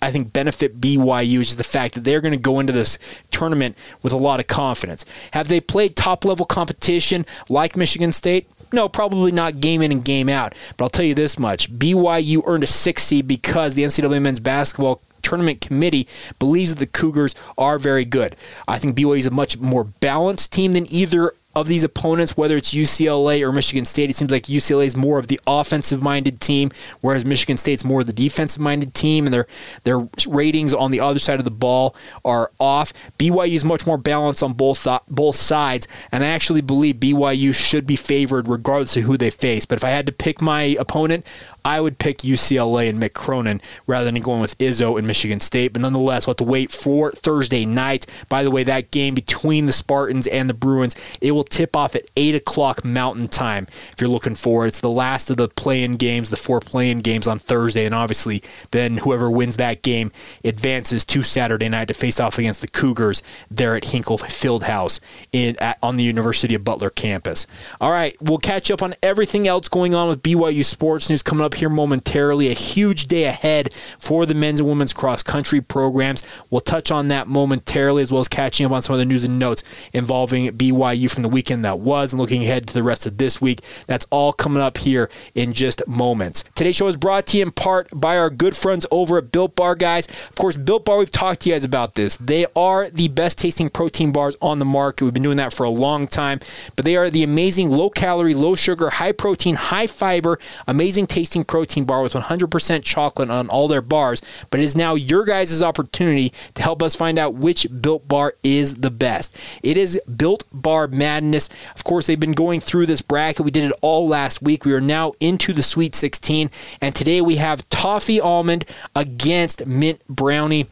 I 0.00 0.12
think, 0.12 0.32
benefit 0.32 0.80
BYU, 0.80 1.40
is 1.40 1.56
the 1.56 1.64
fact 1.64 1.94
that 1.94 2.04
they're 2.04 2.20
going 2.20 2.34
to 2.34 2.38
go 2.38 2.60
into 2.60 2.72
this 2.72 2.96
tournament 3.32 3.76
with 4.02 4.12
a 4.12 4.16
lot 4.16 4.38
of 4.38 4.46
confidence. 4.46 5.04
Have 5.32 5.48
they 5.48 5.60
played 5.60 5.96
top 5.96 6.24
level 6.24 6.46
competition 6.46 7.26
like 7.48 7.76
Michigan 7.76 8.12
State? 8.12 8.48
No, 8.74 8.88
probably 8.88 9.30
not 9.30 9.60
game 9.60 9.82
in 9.82 9.92
and 9.92 10.04
game 10.04 10.28
out. 10.28 10.54
But 10.76 10.84
I'll 10.84 10.90
tell 10.90 11.04
you 11.04 11.14
this 11.14 11.38
much 11.38 11.72
BYU 11.72 12.42
earned 12.44 12.64
a 12.64 12.66
six 12.66 13.04
seed 13.04 13.28
because 13.28 13.74
the 13.74 13.84
NCAA 13.84 14.20
men's 14.20 14.40
basketball 14.40 15.00
tournament 15.22 15.60
committee 15.60 16.08
believes 16.40 16.74
that 16.74 16.80
the 16.80 16.86
Cougars 16.86 17.36
are 17.56 17.78
very 17.78 18.04
good. 18.04 18.34
I 18.66 18.78
think 18.78 18.96
BYU 18.96 19.20
is 19.20 19.26
a 19.26 19.30
much 19.30 19.58
more 19.58 19.84
balanced 19.84 20.52
team 20.52 20.72
than 20.72 20.92
either 20.92 21.32
of 21.56 21.68
these 21.68 21.84
opponents, 21.84 22.36
whether 22.36 22.56
it's 22.56 22.74
UCLA 22.74 23.42
or 23.42 23.52
Michigan 23.52 23.84
State, 23.84 24.10
it 24.10 24.16
seems 24.16 24.30
like 24.30 24.44
UCLA 24.44 24.86
is 24.86 24.96
more 24.96 25.18
of 25.18 25.28
the 25.28 25.40
offensive 25.46 26.02
minded 26.02 26.40
team, 26.40 26.70
whereas 27.00 27.24
Michigan 27.24 27.56
State's 27.56 27.84
more 27.84 28.00
of 28.00 28.06
the 28.06 28.12
defensive 28.12 28.60
minded 28.60 28.94
team, 28.94 29.26
and 29.26 29.34
their 29.34 29.46
their 29.84 30.08
ratings 30.26 30.74
on 30.74 30.90
the 30.90 31.00
other 31.00 31.18
side 31.18 31.38
of 31.38 31.44
the 31.44 31.50
ball 31.50 31.94
are 32.24 32.50
off. 32.58 32.92
BYU 33.18 33.54
is 33.54 33.64
much 33.64 33.86
more 33.86 33.98
balanced 33.98 34.42
on 34.42 34.52
both 34.52 34.86
uh, 34.86 35.00
both 35.08 35.36
sides, 35.36 35.86
and 36.10 36.24
I 36.24 36.28
actually 36.28 36.60
believe 36.60 36.96
BYU 36.96 37.54
should 37.54 37.86
be 37.86 37.96
favored 37.96 38.48
regardless 38.48 38.96
of 38.96 39.04
who 39.04 39.16
they 39.16 39.30
face. 39.30 39.66
But 39.66 39.76
if 39.76 39.84
I 39.84 39.90
had 39.90 40.06
to 40.06 40.12
pick 40.12 40.40
my 40.40 40.76
opponent, 40.78 41.26
I 41.64 41.80
would 41.80 41.98
pick 41.98 42.18
UCLA 42.18 42.88
and 42.88 43.00
Mick 43.00 43.14
Cronin 43.14 43.60
rather 43.86 44.10
than 44.10 44.20
going 44.20 44.40
with 44.40 44.56
Izzo 44.58 44.98
and 44.98 45.06
Michigan 45.06 45.40
State. 45.40 45.72
But 45.72 45.82
nonetheless, 45.82 46.26
we'll 46.26 46.32
have 46.32 46.38
to 46.38 46.44
wait 46.44 46.70
for 46.70 47.10
Thursday 47.12 47.64
night. 47.64 48.06
By 48.28 48.42
the 48.42 48.50
way, 48.50 48.64
that 48.64 48.90
game 48.90 49.14
between 49.14 49.66
the 49.66 49.72
Spartans 49.72 50.26
and 50.26 50.48
the 50.48 50.54
Bruins, 50.54 50.94
it 51.20 51.32
will 51.32 51.44
tip 51.44 51.74
off 51.74 51.94
at 51.94 52.04
8 52.16 52.34
o'clock 52.34 52.84
Mountain 52.84 53.28
Time 53.28 53.66
if 53.92 53.96
you're 54.00 54.10
looking 54.10 54.34
for 54.34 54.64
it. 54.64 54.68
It's 54.68 54.80
the 54.80 54.90
last 54.90 55.30
of 55.30 55.36
the 55.36 55.48
play-in 55.48 55.96
games, 55.96 56.30
the 56.30 56.36
four 56.36 56.60
play-in 56.60 57.00
games 57.00 57.26
on 57.26 57.38
Thursday. 57.38 57.86
And 57.86 57.94
obviously, 57.94 58.42
then 58.70 58.98
whoever 58.98 59.30
wins 59.30 59.56
that 59.56 59.82
game 59.82 60.12
advances 60.44 61.04
to 61.06 61.22
Saturday 61.22 61.68
night 61.68 61.88
to 61.88 61.94
face 61.94 62.20
off 62.20 62.38
against 62.38 62.60
the 62.60 62.68
Cougars 62.68 63.22
there 63.50 63.74
at 63.74 63.86
Hinkle 63.86 64.18
Fieldhouse 64.18 65.00
in, 65.32 65.56
at, 65.60 65.78
on 65.82 65.96
the 65.96 66.04
University 66.04 66.54
of 66.54 66.64
Butler 66.64 66.90
campus. 66.90 67.46
All 67.80 67.90
right, 67.90 68.16
we'll 68.20 68.38
catch 68.38 68.70
up 68.70 68.82
on 68.82 68.94
everything 69.02 69.48
else 69.48 69.68
going 69.68 69.94
on 69.94 70.08
with 70.08 70.22
BYU 70.22 70.64
sports 70.64 71.08
news 71.08 71.22
coming 71.22 71.44
up 71.44 71.53
here 71.56 71.68
momentarily. 71.68 72.50
A 72.50 72.54
huge 72.54 73.06
day 73.06 73.24
ahead 73.24 73.72
for 73.74 74.26
the 74.26 74.34
men's 74.34 74.60
and 74.60 74.68
women's 74.68 74.92
cross 74.92 75.22
country 75.22 75.60
programs. 75.60 76.26
We'll 76.50 76.60
touch 76.60 76.90
on 76.90 77.08
that 77.08 77.26
momentarily, 77.26 78.02
as 78.02 78.12
well 78.12 78.20
as 78.20 78.28
catching 78.28 78.66
up 78.66 78.72
on 78.72 78.82
some 78.82 78.94
of 78.94 78.98
the 78.98 79.04
news 79.04 79.24
and 79.24 79.38
notes 79.38 79.62
involving 79.92 80.46
BYU 80.48 81.10
from 81.10 81.22
the 81.22 81.28
weekend 81.28 81.64
that 81.64 81.78
was 81.78 82.12
and 82.12 82.20
looking 82.20 82.42
ahead 82.42 82.66
to 82.68 82.74
the 82.74 82.82
rest 82.82 83.06
of 83.06 83.18
this 83.18 83.40
week. 83.40 83.60
That's 83.86 84.06
all 84.10 84.32
coming 84.32 84.62
up 84.62 84.78
here 84.78 85.10
in 85.34 85.52
just 85.52 85.86
moments. 85.86 86.44
Today's 86.54 86.76
show 86.76 86.88
is 86.88 86.96
brought 86.96 87.26
to 87.28 87.38
you 87.38 87.44
in 87.44 87.50
part 87.50 87.88
by 87.92 88.18
our 88.18 88.30
good 88.30 88.56
friends 88.56 88.86
over 88.90 89.18
at 89.18 89.32
Built 89.32 89.56
Bar, 89.56 89.74
guys. 89.74 90.06
Of 90.08 90.34
course, 90.36 90.56
Built 90.56 90.84
Bar, 90.84 90.98
we've 90.98 91.10
talked 91.10 91.42
to 91.42 91.50
you 91.50 91.54
guys 91.54 91.64
about 91.64 91.94
this. 91.94 92.16
They 92.16 92.46
are 92.56 92.88
the 92.90 93.08
best 93.08 93.38
tasting 93.38 93.68
protein 93.68 94.12
bars 94.12 94.36
on 94.40 94.58
the 94.58 94.64
market. 94.64 95.04
We've 95.04 95.14
been 95.14 95.22
doing 95.22 95.36
that 95.36 95.52
for 95.52 95.64
a 95.64 95.70
long 95.70 96.06
time, 96.06 96.40
but 96.76 96.84
they 96.84 96.96
are 96.96 97.10
the 97.10 97.22
amazing 97.22 97.70
low 97.70 97.90
calorie, 97.90 98.34
low 98.34 98.54
sugar, 98.54 98.90
high 98.90 99.12
protein, 99.12 99.54
high 99.54 99.86
fiber, 99.86 100.38
amazing 100.66 101.06
tasting 101.06 101.43
protein 101.44 101.84
bar 101.84 102.02
with 102.02 102.14
100% 102.14 102.82
chocolate 102.82 103.30
on 103.30 103.48
all 103.48 103.68
their 103.68 103.82
bars. 103.82 104.22
But 104.50 104.60
it 104.60 104.64
is 104.64 104.76
now 104.76 104.94
your 104.94 105.24
guys' 105.24 105.62
opportunity 105.62 106.32
to 106.54 106.62
help 106.62 106.82
us 106.82 106.94
find 106.94 107.18
out 107.18 107.34
which 107.34 107.66
Built 107.80 108.06
Bar 108.08 108.34
is 108.42 108.76
the 108.76 108.90
best. 108.90 109.36
It 109.62 109.76
is 109.76 110.00
Built 110.16 110.44
Bar 110.52 110.88
Madness. 110.88 111.48
Of 111.74 111.84
course, 111.84 112.06
they've 112.06 112.18
been 112.18 112.32
going 112.32 112.60
through 112.60 112.86
this 112.86 113.02
bracket. 113.02 113.44
We 113.44 113.50
did 113.50 113.64
it 113.64 113.76
all 113.82 114.06
last 114.08 114.42
week. 114.42 114.64
We 114.64 114.72
are 114.72 114.80
now 114.80 115.12
into 115.20 115.52
the 115.52 115.62
Sweet 115.62 115.94
16. 115.94 116.50
And 116.80 116.94
today 116.94 117.20
we 117.20 117.36
have 117.36 117.68
Toffee 117.68 118.20
Almond 118.20 118.64
against 118.94 119.66
Mint 119.66 120.00
Brownie. 120.08 120.66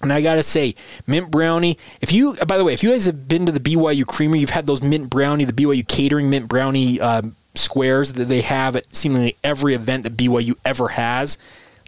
And 0.00 0.12
I 0.12 0.22
gotta 0.22 0.44
say, 0.44 0.76
mint 1.08 1.30
brownie. 1.30 1.76
If 2.00 2.12
you, 2.12 2.36
by 2.46 2.56
the 2.56 2.64
way, 2.64 2.72
if 2.72 2.84
you 2.84 2.90
guys 2.90 3.06
have 3.06 3.26
been 3.26 3.46
to 3.46 3.52
the 3.52 3.58
BYU 3.58 4.06
Creamery, 4.06 4.38
you've 4.38 4.50
had 4.50 4.66
those 4.66 4.80
mint 4.80 5.10
brownie, 5.10 5.44
the 5.44 5.52
BYU 5.52 5.86
catering 5.86 6.30
mint 6.30 6.46
brownie 6.46 7.00
um, 7.00 7.34
squares 7.58 8.14
that 8.14 8.24
they 8.26 8.40
have 8.42 8.76
at 8.76 8.94
seemingly 8.94 9.36
every 9.44 9.74
event 9.74 10.04
that 10.04 10.16
BYU 10.16 10.54
ever 10.64 10.88
has. 10.88 11.38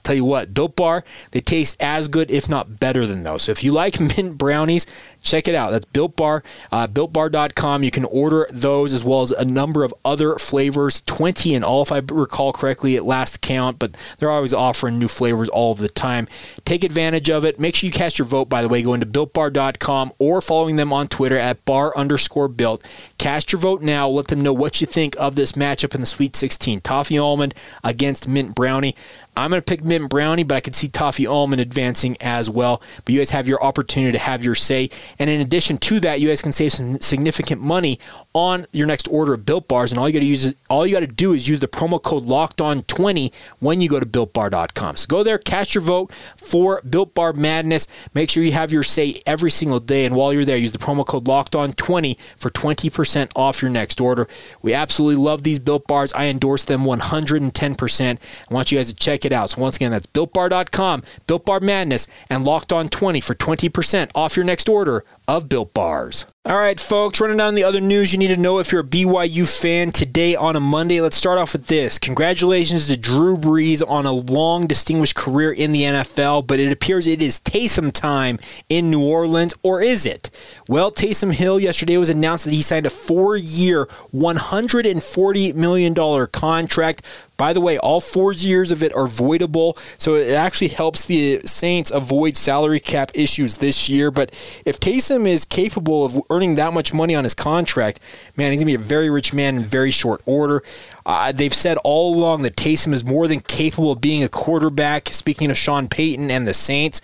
Tell 0.02 0.16
you 0.16 0.24
what, 0.24 0.54
Built 0.54 0.76
Bar, 0.76 1.04
they 1.30 1.40
taste 1.40 1.76
as 1.80 2.08
good, 2.08 2.30
if 2.30 2.48
not 2.48 2.80
better 2.80 3.06
than 3.06 3.22
those. 3.22 3.44
So 3.44 3.52
if 3.52 3.62
you 3.62 3.72
like 3.72 4.00
mint 4.16 4.38
brownies, 4.38 4.86
check 5.22 5.48
it 5.48 5.54
out. 5.54 5.70
That's 5.70 5.84
Built 5.84 6.16
Bar, 6.16 6.42
uh, 6.72 6.86
BuiltBar.com. 6.86 7.82
You 7.82 7.90
can 7.90 8.04
order 8.04 8.46
those 8.50 8.92
as 8.92 9.04
well 9.04 9.22
as 9.22 9.30
a 9.30 9.44
number 9.44 9.84
of 9.84 9.94
other 10.04 10.36
flavors, 10.36 11.02
20 11.02 11.54
in 11.54 11.64
all, 11.64 11.82
if 11.82 11.92
I 11.92 11.98
recall 11.98 12.52
correctly 12.52 12.96
at 12.96 13.04
last 13.04 13.40
count, 13.40 13.78
but 13.78 13.96
they're 14.18 14.30
always 14.30 14.54
offering 14.54 14.98
new 14.98 15.08
flavors 15.08 15.48
all 15.48 15.72
of 15.72 15.78
the 15.78 15.88
time. 15.88 16.28
Take 16.64 16.84
advantage 16.84 17.30
of 17.30 17.44
it. 17.44 17.60
Make 17.60 17.74
sure 17.74 17.86
you 17.86 17.92
cast 17.92 18.18
your 18.18 18.26
vote, 18.26 18.48
by 18.48 18.62
the 18.62 18.68
way, 18.68 18.82
going 18.82 19.00
to 19.00 19.06
BuiltBar.com 19.06 20.12
or 20.18 20.40
following 20.40 20.76
them 20.76 20.92
on 20.92 21.08
Twitter 21.08 21.36
at 21.36 21.64
bar 21.64 21.96
underscore 21.96 22.48
built. 22.48 22.84
Cast 23.18 23.52
your 23.52 23.60
vote 23.60 23.82
now. 23.82 24.08
Let 24.08 24.28
them 24.28 24.40
know 24.40 24.52
what 24.52 24.80
you 24.80 24.86
think 24.86 25.14
of 25.18 25.34
this 25.34 25.52
matchup 25.52 25.94
in 25.94 26.00
the 26.00 26.06
Sweet 26.06 26.36
16. 26.36 26.80
Toffee 26.80 27.18
Almond 27.18 27.54
against 27.84 28.28
Mint 28.28 28.54
Brownie. 28.54 28.94
I'm 29.36 29.50
going 29.50 29.60
to 29.60 29.64
pick 29.64 29.84
Mint 29.84 30.10
Brownie, 30.10 30.42
but 30.42 30.54
I 30.56 30.60
could 30.60 30.74
see 30.74 30.88
Toffee 30.88 31.26
Almond 31.26 31.60
advancing 31.60 32.16
as 32.20 32.50
well. 32.50 32.82
But 33.04 33.14
you 33.14 33.20
guys 33.20 33.30
have 33.30 33.48
your 33.48 33.62
opportunity 33.62 34.12
to 34.12 34.18
have 34.18 34.44
your 34.44 34.54
say. 34.54 34.90
And 35.18 35.30
in 35.30 35.40
addition 35.40 35.78
to 35.78 36.00
that, 36.00 36.20
you 36.20 36.28
guys 36.28 36.42
can 36.42 36.52
save 36.52 36.72
some 36.72 37.00
significant 37.00 37.62
money 37.62 37.98
on 38.32 38.66
your 38.72 38.86
next 38.86 39.08
order 39.08 39.34
of 39.34 39.44
Built 39.44 39.66
Bars. 39.66 39.90
And 39.92 39.98
all 39.98 40.08
you 40.08 40.12
got 40.12 40.20
to 40.20 40.26
use 40.26 40.46
is, 40.46 40.54
all 40.68 40.86
you 40.86 40.94
got 40.94 41.00
to 41.00 41.06
do 41.06 41.32
is 41.32 41.48
use 41.48 41.60
the 41.60 41.68
promo 41.68 42.00
code 42.00 42.24
Locked 42.24 42.60
On 42.60 42.82
20 42.82 43.32
when 43.58 43.80
you 43.80 43.88
go 43.88 43.98
to 43.98 44.06
BuiltBar.com. 44.06 44.96
So 44.96 45.06
go 45.08 45.22
there, 45.22 45.38
cast 45.38 45.74
your 45.74 45.82
vote 45.82 46.12
for 46.36 46.80
Built 46.82 47.14
Bar 47.14 47.32
Madness. 47.32 47.88
Make 48.14 48.30
sure 48.30 48.42
you 48.42 48.52
have 48.52 48.72
your 48.72 48.82
say 48.82 49.20
every 49.26 49.50
single 49.50 49.80
day. 49.80 50.04
And 50.04 50.14
while 50.14 50.32
you're 50.32 50.44
there, 50.44 50.56
use 50.56 50.72
the 50.72 50.78
promo 50.78 51.04
code 51.04 51.26
Locked 51.26 51.56
On 51.56 51.72
20 51.72 52.16
for 52.36 52.50
20% 52.50 53.32
off 53.34 53.62
your 53.62 53.70
next 53.70 54.00
order. 54.00 54.28
We 54.62 54.74
absolutely 54.74 55.22
love 55.22 55.42
these 55.42 55.58
Built 55.58 55.86
Bars. 55.86 56.12
I 56.12 56.26
endorse 56.26 56.64
them 56.64 56.84
110%. 56.84 58.18
I 58.50 58.54
want 58.54 58.70
you 58.70 58.78
guys 58.78 58.88
to 58.88 58.94
check 58.94 59.24
it 59.24 59.32
out. 59.32 59.50
So 59.50 59.60
once 59.60 59.76
again, 59.76 59.90
that's 59.90 60.06
BuiltBar.com, 60.06 61.02
Built 61.26 61.44
Bar 61.44 61.60
Madness, 61.60 62.06
and 62.28 62.44
Locked 62.44 62.72
On 62.72 62.88
20 62.88 63.20
for 63.20 63.34
20% 63.34 64.10
off 64.14 64.36
your 64.36 64.44
next 64.44 64.68
order 64.68 65.04
of 65.26 65.48
Built 65.48 65.74
Bars. 65.74 66.26
All 66.46 66.57
right, 66.57 66.81
folks, 66.81 67.20
running 67.20 67.37
down 67.37 67.55
the 67.55 67.64
other 67.64 67.83
news 67.83 68.14
you 68.14 68.18
need 68.18 68.29
to 68.29 68.37
know 68.38 68.61
if 68.61 68.72
you're 68.72 68.81
a 68.81 68.85
BYU 68.85 69.61
fan 69.61 69.90
today 69.90 70.35
on 70.35 70.57
a 70.57 70.61
Monday. 70.61 71.03
Let's 71.03 71.18
start 71.18 71.38
off 71.38 71.53
with 71.53 71.66
this. 71.66 71.98
Congratulations 71.98 72.87
to 72.87 72.96
Drew 72.96 73.37
Brees 73.37 73.83
on 73.87 74.07
a 74.07 74.12
long, 74.12 74.66
distinguished 74.66 75.16
career 75.16 75.53
in 75.53 75.72
the 75.72 75.83
NFL, 75.83 76.46
but 76.46 76.59
it 76.59 76.72
appears 76.72 77.07
it 77.07 77.20
is 77.20 77.40
Taysom 77.40 77.92
time 77.92 78.38
in 78.70 78.90
New 78.90 79.05
Orleans, 79.05 79.53
or 79.62 79.83
is 79.83 80.07
it? 80.07 80.31
Well, 80.66 80.90
Taysom 80.90 81.35
Hill 81.35 81.61
yesterday 81.61 81.98
was 81.98 82.09
announced 82.09 82.46
that 82.46 82.55
he 82.55 82.62
signed 82.62 82.87
a 82.87 82.90
four 82.90 83.37
year, 83.37 83.85
$140 84.14 85.55
million 85.55 86.26
contract 86.29 87.03
by 87.40 87.55
the 87.55 87.61
way, 87.62 87.79
all 87.79 88.03
four 88.03 88.35
years 88.35 88.70
of 88.70 88.83
it 88.83 88.94
are 88.94 89.07
voidable, 89.07 89.79
so 89.96 90.14
it 90.14 90.35
actually 90.35 90.68
helps 90.68 91.07
the 91.07 91.40
Saints 91.46 91.90
avoid 91.90 92.37
salary 92.37 92.81
cap 92.81 93.11
issues 93.14 93.57
this 93.57 93.88
year. 93.88 94.11
But 94.11 94.31
if 94.66 94.79
Taysom 94.79 95.26
is 95.26 95.46
capable 95.46 96.05
of 96.05 96.20
earning 96.29 96.57
that 96.57 96.74
much 96.74 96.92
money 96.92 97.14
on 97.14 97.24
his 97.24 97.33
contract, 97.33 97.98
man, 98.37 98.53
he's 98.53 98.61
going 98.61 98.74
to 98.74 98.79
be 98.79 98.85
a 98.85 98.87
very 98.87 99.09
rich 99.09 99.33
man 99.33 99.57
in 99.57 99.62
very 99.62 99.90
short 99.90 100.20
order. 100.26 100.62
Uh, 101.07 101.33
they've 101.33 101.55
said 101.55 101.79
all 101.83 102.14
along 102.14 102.42
that 102.42 102.57
Taysom 102.57 102.92
is 102.92 103.07
more 103.07 103.26
than 103.26 103.40
capable 103.40 103.92
of 103.92 104.03
being 104.03 104.22
a 104.22 104.29
quarterback. 104.29 105.09
Speaking 105.09 105.50
of 105.50 105.57
Sean 105.57 105.88
Payton 105.88 106.31
and 106.31 106.46
the 106.46 106.53
Saints, 106.53 107.00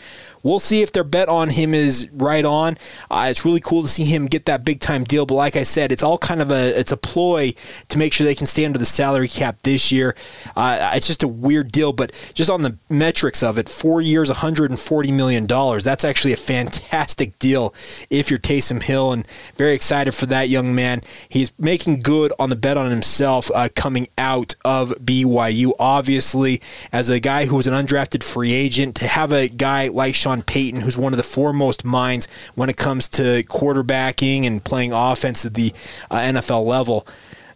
we'll 0.47 0.61
see 0.61 0.83
if 0.83 0.93
their 0.93 1.05
bet 1.05 1.29
on 1.29 1.49
him 1.49 1.75
is 1.75 2.09
right 2.13 2.45
on. 2.45 2.77
Uh, 3.11 3.27
it's 3.31 3.45
really 3.45 3.61
cool 3.61 3.83
to 3.83 3.89
see 3.89 4.05
him 4.05 4.27
get 4.27 4.47
that 4.47 4.65
big 4.65 4.81
time 4.81 5.05
deal. 5.05 5.27
But 5.27 5.35
like 5.35 5.57
I 5.57 5.65
said, 5.65 5.91
it's 5.91 6.03
all 6.03 6.19
kind 6.19 6.41
of 6.41 6.51
a 6.51 6.79
it's 6.79 6.93
a 6.93 6.97
ploy 6.97 7.53
to 7.89 7.99
make 7.99 8.13
sure 8.13 8.25
they 8.25 8.35
can 8.35 8.47
stay 8.47 8.65
under 8.65 8.79
the 8.79 8.87
salary 8.87 9.29
cap 9.29 9.59
this 9.63 9.91
year. 9.91 10.15
Uh, 10.55 10.93
it's 10.95 11.07
just 11.07 11.23
a 11.23 11.29
weird 11.29 11.73
deal, 11.73 11.93
but 11.93 12.13
just 12.35 12.49
on 12.49 12.63
the 12.63 12.77
metrics 12.89 13.43
of 13.43 13.59
it, 13.59 13.69
four 13.69 14.01
years, 14.01 14.29
140 14.29 15.13
million 15.13 15.47
dollars. 15.47 15.85
That's 15.85 16.05
actually 16.05 16.33
a 16.33 16.37
fantastic 16.37 17.39
deal 17.39 17.75
if 18.11 18.31
you're 18.31 18.39
Taysom 18.39 18.83
Hill, 18.83 19.13
and 19.13 19.27
very 19.57 19.75
excited 19.75 20.13
for 20.13 20.27
that 20.27 20.49
young 20.49 20.75
man. 20.75 21.01
He's 21.29 21.53
making 21.59 22.01
good 22.01 22.33
on 22.39 22.51
the 22.51 22.57
bet 22.57 22.77
on 22.77 22.91
himself 22.91 23.51
uh, 23.55 23.69
coming 23.75 24.09
out 24.17 24.55
of 24.65 24.91
BYU. 24.91 25.73
Obviously, 25.79 26.61
as 26.93 27.11
a 27.11 27.19
guy 27.19 27.47
who 27.47 27.57
was 27.57 27.67
an 27.67 27.75
undrafted 27.75 28.23
free 28.23 28.53
agent, 28.53 28.97
to 28.97 29.07
have 29.09 29.33
a 29.33 29.49
guy 29.49 29.89
like 29.89 30.15
Sean 30.15 30.36
Sean 30.37 30.43
Payton, 30.43 30.81
who's 30.83 30.99
one 30.99 31.13
of 31.13 31.17
the 31.17 31.23
foremost 31.23 31.85
minds 31.85 32.29
when 32.55 32.69
it 32.69 32.77
comes 32.77 33.09
to 33.11 33.43
quarterbacking 33.45 34.47
and 34.47 34.63
playing 34.63 34.93
offense 34.93 35.47
at 35.47 35.55
the 35.55 35.73
uh, 36.11 36.19
NFL 36.19 36.67
level 36.67 37.07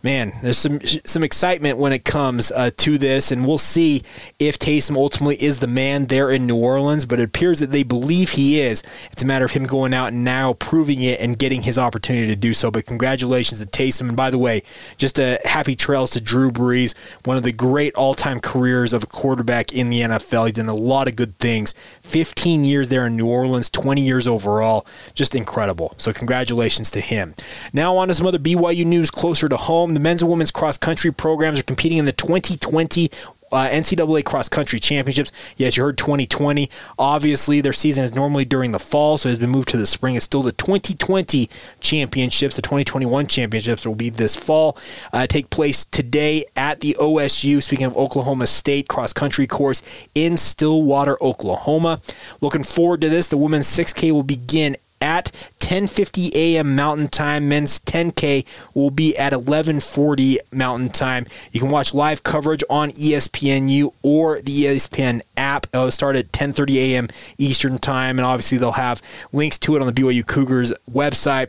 man, 0.03 0.33
there's 0.43 0.59
some 0.59 0.81
some 1.05 1.23
excitement 1.23 1.79
when 1.79 1.93
it 1.93 2.05
comes 2.05 2.51
uh, 2.53 2.71
to 2.79 2.99
this, 2.99 3.31
and 3.31 3.47
we'll 3.47 3.59
see 3.59 4.03
if 4.39 4.59
Taysom 4.59 4.97
ultimately 4.97 5.37
is 5.37 5.59
the 5.59 5.67
man 5.67 6.07
there 6.07 6.31
in 6.31 6.47
New 6.47 6.57
Orleans. 6.57 7.05
But 7.05 7.21
it 7.21 7.25
appears 7.25 7.61
that 7.61 7.71
they 7.71 7.83
believe 7.83 8.31
he 8.31 8.61
is. 8.61 8.83
It's 9.13 9.23
a 9.23 9.27
matter 9.27 9.45
of 9.45 9.51
him 9.51 9.65
going 9.65 9.93
out 9.95 10.09
and 10.09 10.25
now 10.25 10.55
proving 10.55 11.03
it 11.03 11.21
and 11.21 11.39
getting 11.39 11.63
his 11.63 11.79
opportunity 11.79 12.27
to 12.29 12.37
do 12.37 12.55
so. 12.55 12.71
But 12.71 12.87
congratulations 12.87 13.61
to 13.61 13.67
Taysom, 13.67 14.09
and 14.09 14.17
by 14.17 14.31
the 14.31 14.39
way, 14.39 14.63
just 14.97 15.19
a 15.19 15.39
happy 15.45 15.77
trails 15.77 16.11
to 16.13 16.21
Drew 16.21 16.51
Brees, 16.51 16.97
one 17.25 17.37
of 17.37 17.43
the 17.43 17.53
great 17.53 17.95
all-time 17.95 18.41
careers 18.41 18.93
of 18.93 19.03
a 19.03 19.07
quarterback 19.07 19.73
in 19.73 19.91
the 19.91 20.01
NFL. 20.01 20.47
He's 20.47 20.55
done 20.55 20.69
a 20.69 20.75
lot 20.75 21.09
of 21.09 21.17
good 21.17 21.39
things. 21.39 21.75
15 22.03 22.65
years 22.65 22.89
there 22.89 23.07
in 23.07 23.17
New 23.17 23.27
Orleans, 23.27 23.71
20 23.71 24.01
years 24.01 24.27
overall, 24.27 24.87
just 25.15 25.35
incredible. 25.35 25.95
So 25.99 26.13
congratulations 26.13 26.91
to 26.93 27.01
him. 27.01 27.35
Now 27.73 27.97
on 27.97 28.09
to 28.09 28.15
some 28.15 28.27
other 28.27 28.39
BYU 28.39 28.85
news 28.85 29.11
closer 29.11 29.49
to 29.49 29.57
home. 29.57 29.90
The 29.95 30.01
men's 30.01 30.23
and 30.23 30.31
women's 30.31 30.51
cross 30.51 30.79
country 30.79 31.13
programs 31.13 31.61
are 31.61 31.65
competing 31.65 31.99
in 31.99 32.05
the 32.05 32.13
2020 32.13 33.11
uh, 33.53 33.69
NCAA 33.69 34.25
cross 34.25 34.49
country 34.49 34.79
championships. 34.79 35.33
Yes, 35.57 35.77
you 35.77 35.83
heard 35.83 35.99
2020. 35.99 36.71
Obviously, 36.99 37.61
their 37.61 37.73
season 37.73 38.05
is 38.05 38.15
normally 38.15 38.45
during 38.45 38.73
the 38.73 38.79
fall, 38.79 39.19
so 39.19 39.29
it 39.29 39.33
has 39.33 39.39
been 39.39 39.51
moved 39.51 39.69
to 39.69 39.77
the 39.77 39.87
spring. 39.87 40.15
It's 40.15 40.25
still 40.25 40.43
the 40.43 40.53
2020 40.53 41.49
championships. 41.81 42.57
The 42.57 42.63
2021 42.63 43.27
championships 43.27 43.87
will 43.87 43.95
be 43.95 44.11
this 44.11 44.37
fall. 44.37 44.79
Uh, 45.13 45.27
take 45.27 45.51
place 45.51 45.85
today 45.85 46.45
at 46.57 46.81
the 46.81 46.97
OSU. 47.01 47.63
Speaking 47.63 47.87
of 47.87 47.97
Oklahoma 47.97 48.47
State 48.47 48.89
cross 48.89 49.13
country 49.13 49.47
course 49.47 49.83
in 50.15 50.37
Stillwater, 50.37 51.17
Oklahoma. 51.23 52.01
Looking 52.41 52.63
forward 52.63 53.01
to 53.01 53.09
this. 53.09 53.29
The 53.29 53.37
women's 53.37 53.67
6K 53.67 54.13
will 54.13 54.23
begin 54.23 54.77
at 55.01 55.33
10:50 55.61 56.35
a.m. 56.35 56.75
Mountain 56.75 57.09
Time. 57.09 57.49
Men's 57.49 57.81
10K 57.81 58.45
will 58.75 58.91
be 58.91 59.17
at 59.17 59.33
11:40 59.33 60.39
Mountain 60.53 60.91
Time. 60.91 61.27
You 61.53 61.61
can 61.61 61.71
watch 61.71 61.95
live 61.95 62.23
coverage 62.23 62.65
on 62.69 62.91
ESPNU 62.93 63.93
or 64.03 64.41
the 64.41 64.65
ESPN 64.65 65.23
app. 65.37 65.67
It'll 65.73 65.91
start 65.91 66.17
at 66.17 66.33
10:30 66.33 66.77
a.m. 66.77 67.09
Eastern 67.39 67.79
Time, 67.79 68.19
and 68.19 68.27
obviously 68.27 68.59
they'll 68.59 68.73
have 68.73 69.03
links 69.33 69.59
to 69.61 69.77
it 69.77 69.83
on 69.83 69.87
the 69.87 69.93
BYU 69.93 70.27
Cougars 70.27 70.73
website. 70.91 71.49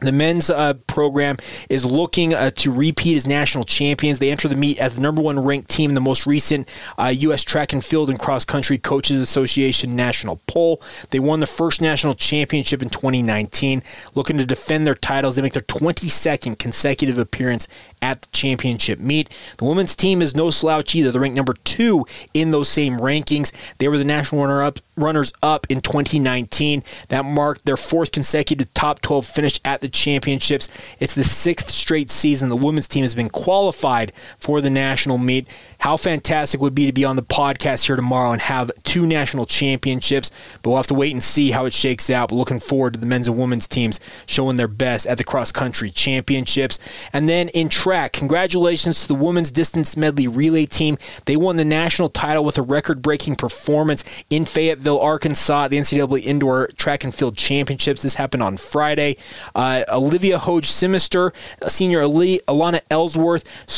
The 0.00 0.12
men's 0.12 0.48
uh, 0.48 0.74
program 0.86 1.36
is 1.68 1.84
looking 1.84 2.34
uh, 2.34 2.50
to 2.50 2.72
repeat 2.72 3.16
as 3.16 3.26
national 3.26 3.64
champions. 3.64 4.18
They 4.18 4.30
enter 4.30 4.48
the 4.48 4.56
meet 4.56 4.78
as 4.78 4.94
the 4.94 5.00
number 5.00 5.20
one 5.20 5.38
ranked 5.38 5.70
team 5.70 5.90
in 5.90 5.94
the 5.94 6.00
most 6.00 6.26
recent 6.26 6.68
uh, 6.98 7.12
U.S. 7.14 7.44
Track 7.44 7.72
and 7.72 7.84
Field 7.84 8.08
and 8.08 8.18
Cross 8.18 8.46
Country 8.46 8.78
Coaches 8.78 9.20
Association 9.20 9.94
national 9.96 10.40
poll. 10.46 10.82
They 11.10 11.20
won 11.20 11.40
the 11.40 11.46
first 11.46 11.82
national 11.82 12.14
championship 12.14 12.82
in 12.82 12.88
2019. 12.88 13.82
Looking 14.14 14.38
to 14.38 14.46
defend 14.46 14.86
their 14.86 14.94
titles, 14.94 15.36
they 15.36 15.42
make 15.42 15.52
their 15.52 15.62
22nd 15.62 16.58
consecutive 16.58 17.18
appearance 17.18 17.68
at 18.02 18.22
the 18.22 18.28
championship 18.32 18.98
meet. 18.98 19.28
The 19.58 19.64
women's 19.64 19.96
team 19.96 20.22
is 20.22 20.36
no 20.36 20.50
slouch 20.50 20.94
either. 20.94 21.10
They're 21.10 21.20
ranked 21.20 21.36
number 21.36 21.54
two 21.64 22.06
in 22.34 22.50
those 22.50 22.68
same 22.68 22.98
rankings. 22.98 23.52
They 23.78 23.88
were 23.88 23.98
the 23.98 24.04
national 24.04 24.42
runner-up 24.42 24.80
runners 24.96 25.32
up 25.42 25.66
in 25.70 25.80
2019. 25.80 26.82
That 27.08 27.24
marked 27.24 27.64
their 27.64 27.76
fourth 27.76 28.12
consecutive 28.12 28.72
top 28.74 29.00
12 29.00 29.26
finish 29.26 29.60
at 29.64 29.80
the 29.80 29.88
championships. 29.88 30.68
It's 31.00 31.14
the 31.14 31.24
sixth 31.24 31.70
straight 31.70 32.10
season 32.10 32.48
the 32.48 32.56
women's 32.56 32.88
team 32.88 33.02
has 33.02 33.14
been 33.14 33.30
qualified 33.30 34.12
for 34.38 34.60
the 34.60 34.70
national 34.70 35.18
meet. 35.18 35.48
How 35.78 35.96
fantastic 35.96 36.60
would 36.60 36.74
be 36.74 36.86
to 36.86 36.92
be 36.92 37.04
on 37.04 37.16
the 37.16 37.22
podcast 37.22 37.86
here 37.86 37.96
tomorrow 37.96 38.32
and 38.32 38.42
have 38.42 38.70
two 38.84 39.06
national 39.06 39.46
championships, 39.46 40.30
but 40.62 40.70
we'll 40.70 40.76
have 40.76 40.86
to 40.88 40.94
wait 40.94 41.12
and 41.12 41.22
see 41.22 41.50
how 41.50 41.64
it 41.64 41.72
shakes 41.72 42.10
out. 42.10 42.28
But 42.28 42.36
looking 42.36 42.60
forward 42.60 42.94
to 42.94 43.00
the 43.00 43.06
men's 43.06 43.28
and 43.28 43.38
women's 43.38 43.66
teams 43.66 44.00
showing 44.26 44.56
their 44.56 44.68
best 44.68 45.06
at 45.06 45.18
the 45.18 45.24
cross 45.24 45.52
country 45.52 45.90
championships. 45.90 46.78
And 47.12 47.28
then 47.28 47.48
in 47.48 47.68
track, 47.68 47.89
congratulations 48.12 49.02
to 49.02 49.08
the 49.08 49.14
women's 49.14 49.50
distance 49.50 49.96
medley 49.96 50.28
relay 50.28 50.66
team. 50.66 50.98
They 51.24 51.36
won 51.36 51.56
the 51.56 51.64
national 51.64 52.08
title 52.08 52.44
with 52.44 52.58
a 52.58 52.62
record 52.62 53.02
breaking 53.02 53.36
performance 53.36 54.04
in 54.30 54.44
Fayetteville, 54.44 55.00
Arkansas, 55.00 55.68
the 55.68 55.78
NCAA 55.78 56.24
Indoor 56.24 56.68
Track 56.76 57.04
and 57.04 57.14
Field 57.14 57.36
Championships. 57.36 58.02
This 58.02 58.14
happened 58.14 58.42
on 58.42 58.56
Friday. 58.56 59.16
Uh, 59.54 59.82
Olivia 59.88 60.38
Hoj 60.38 60.64
Simister, 60.64 61.32
senior 61.68 62.02
Alana 62.02 62.80
Ellsworth, 62.90 63.70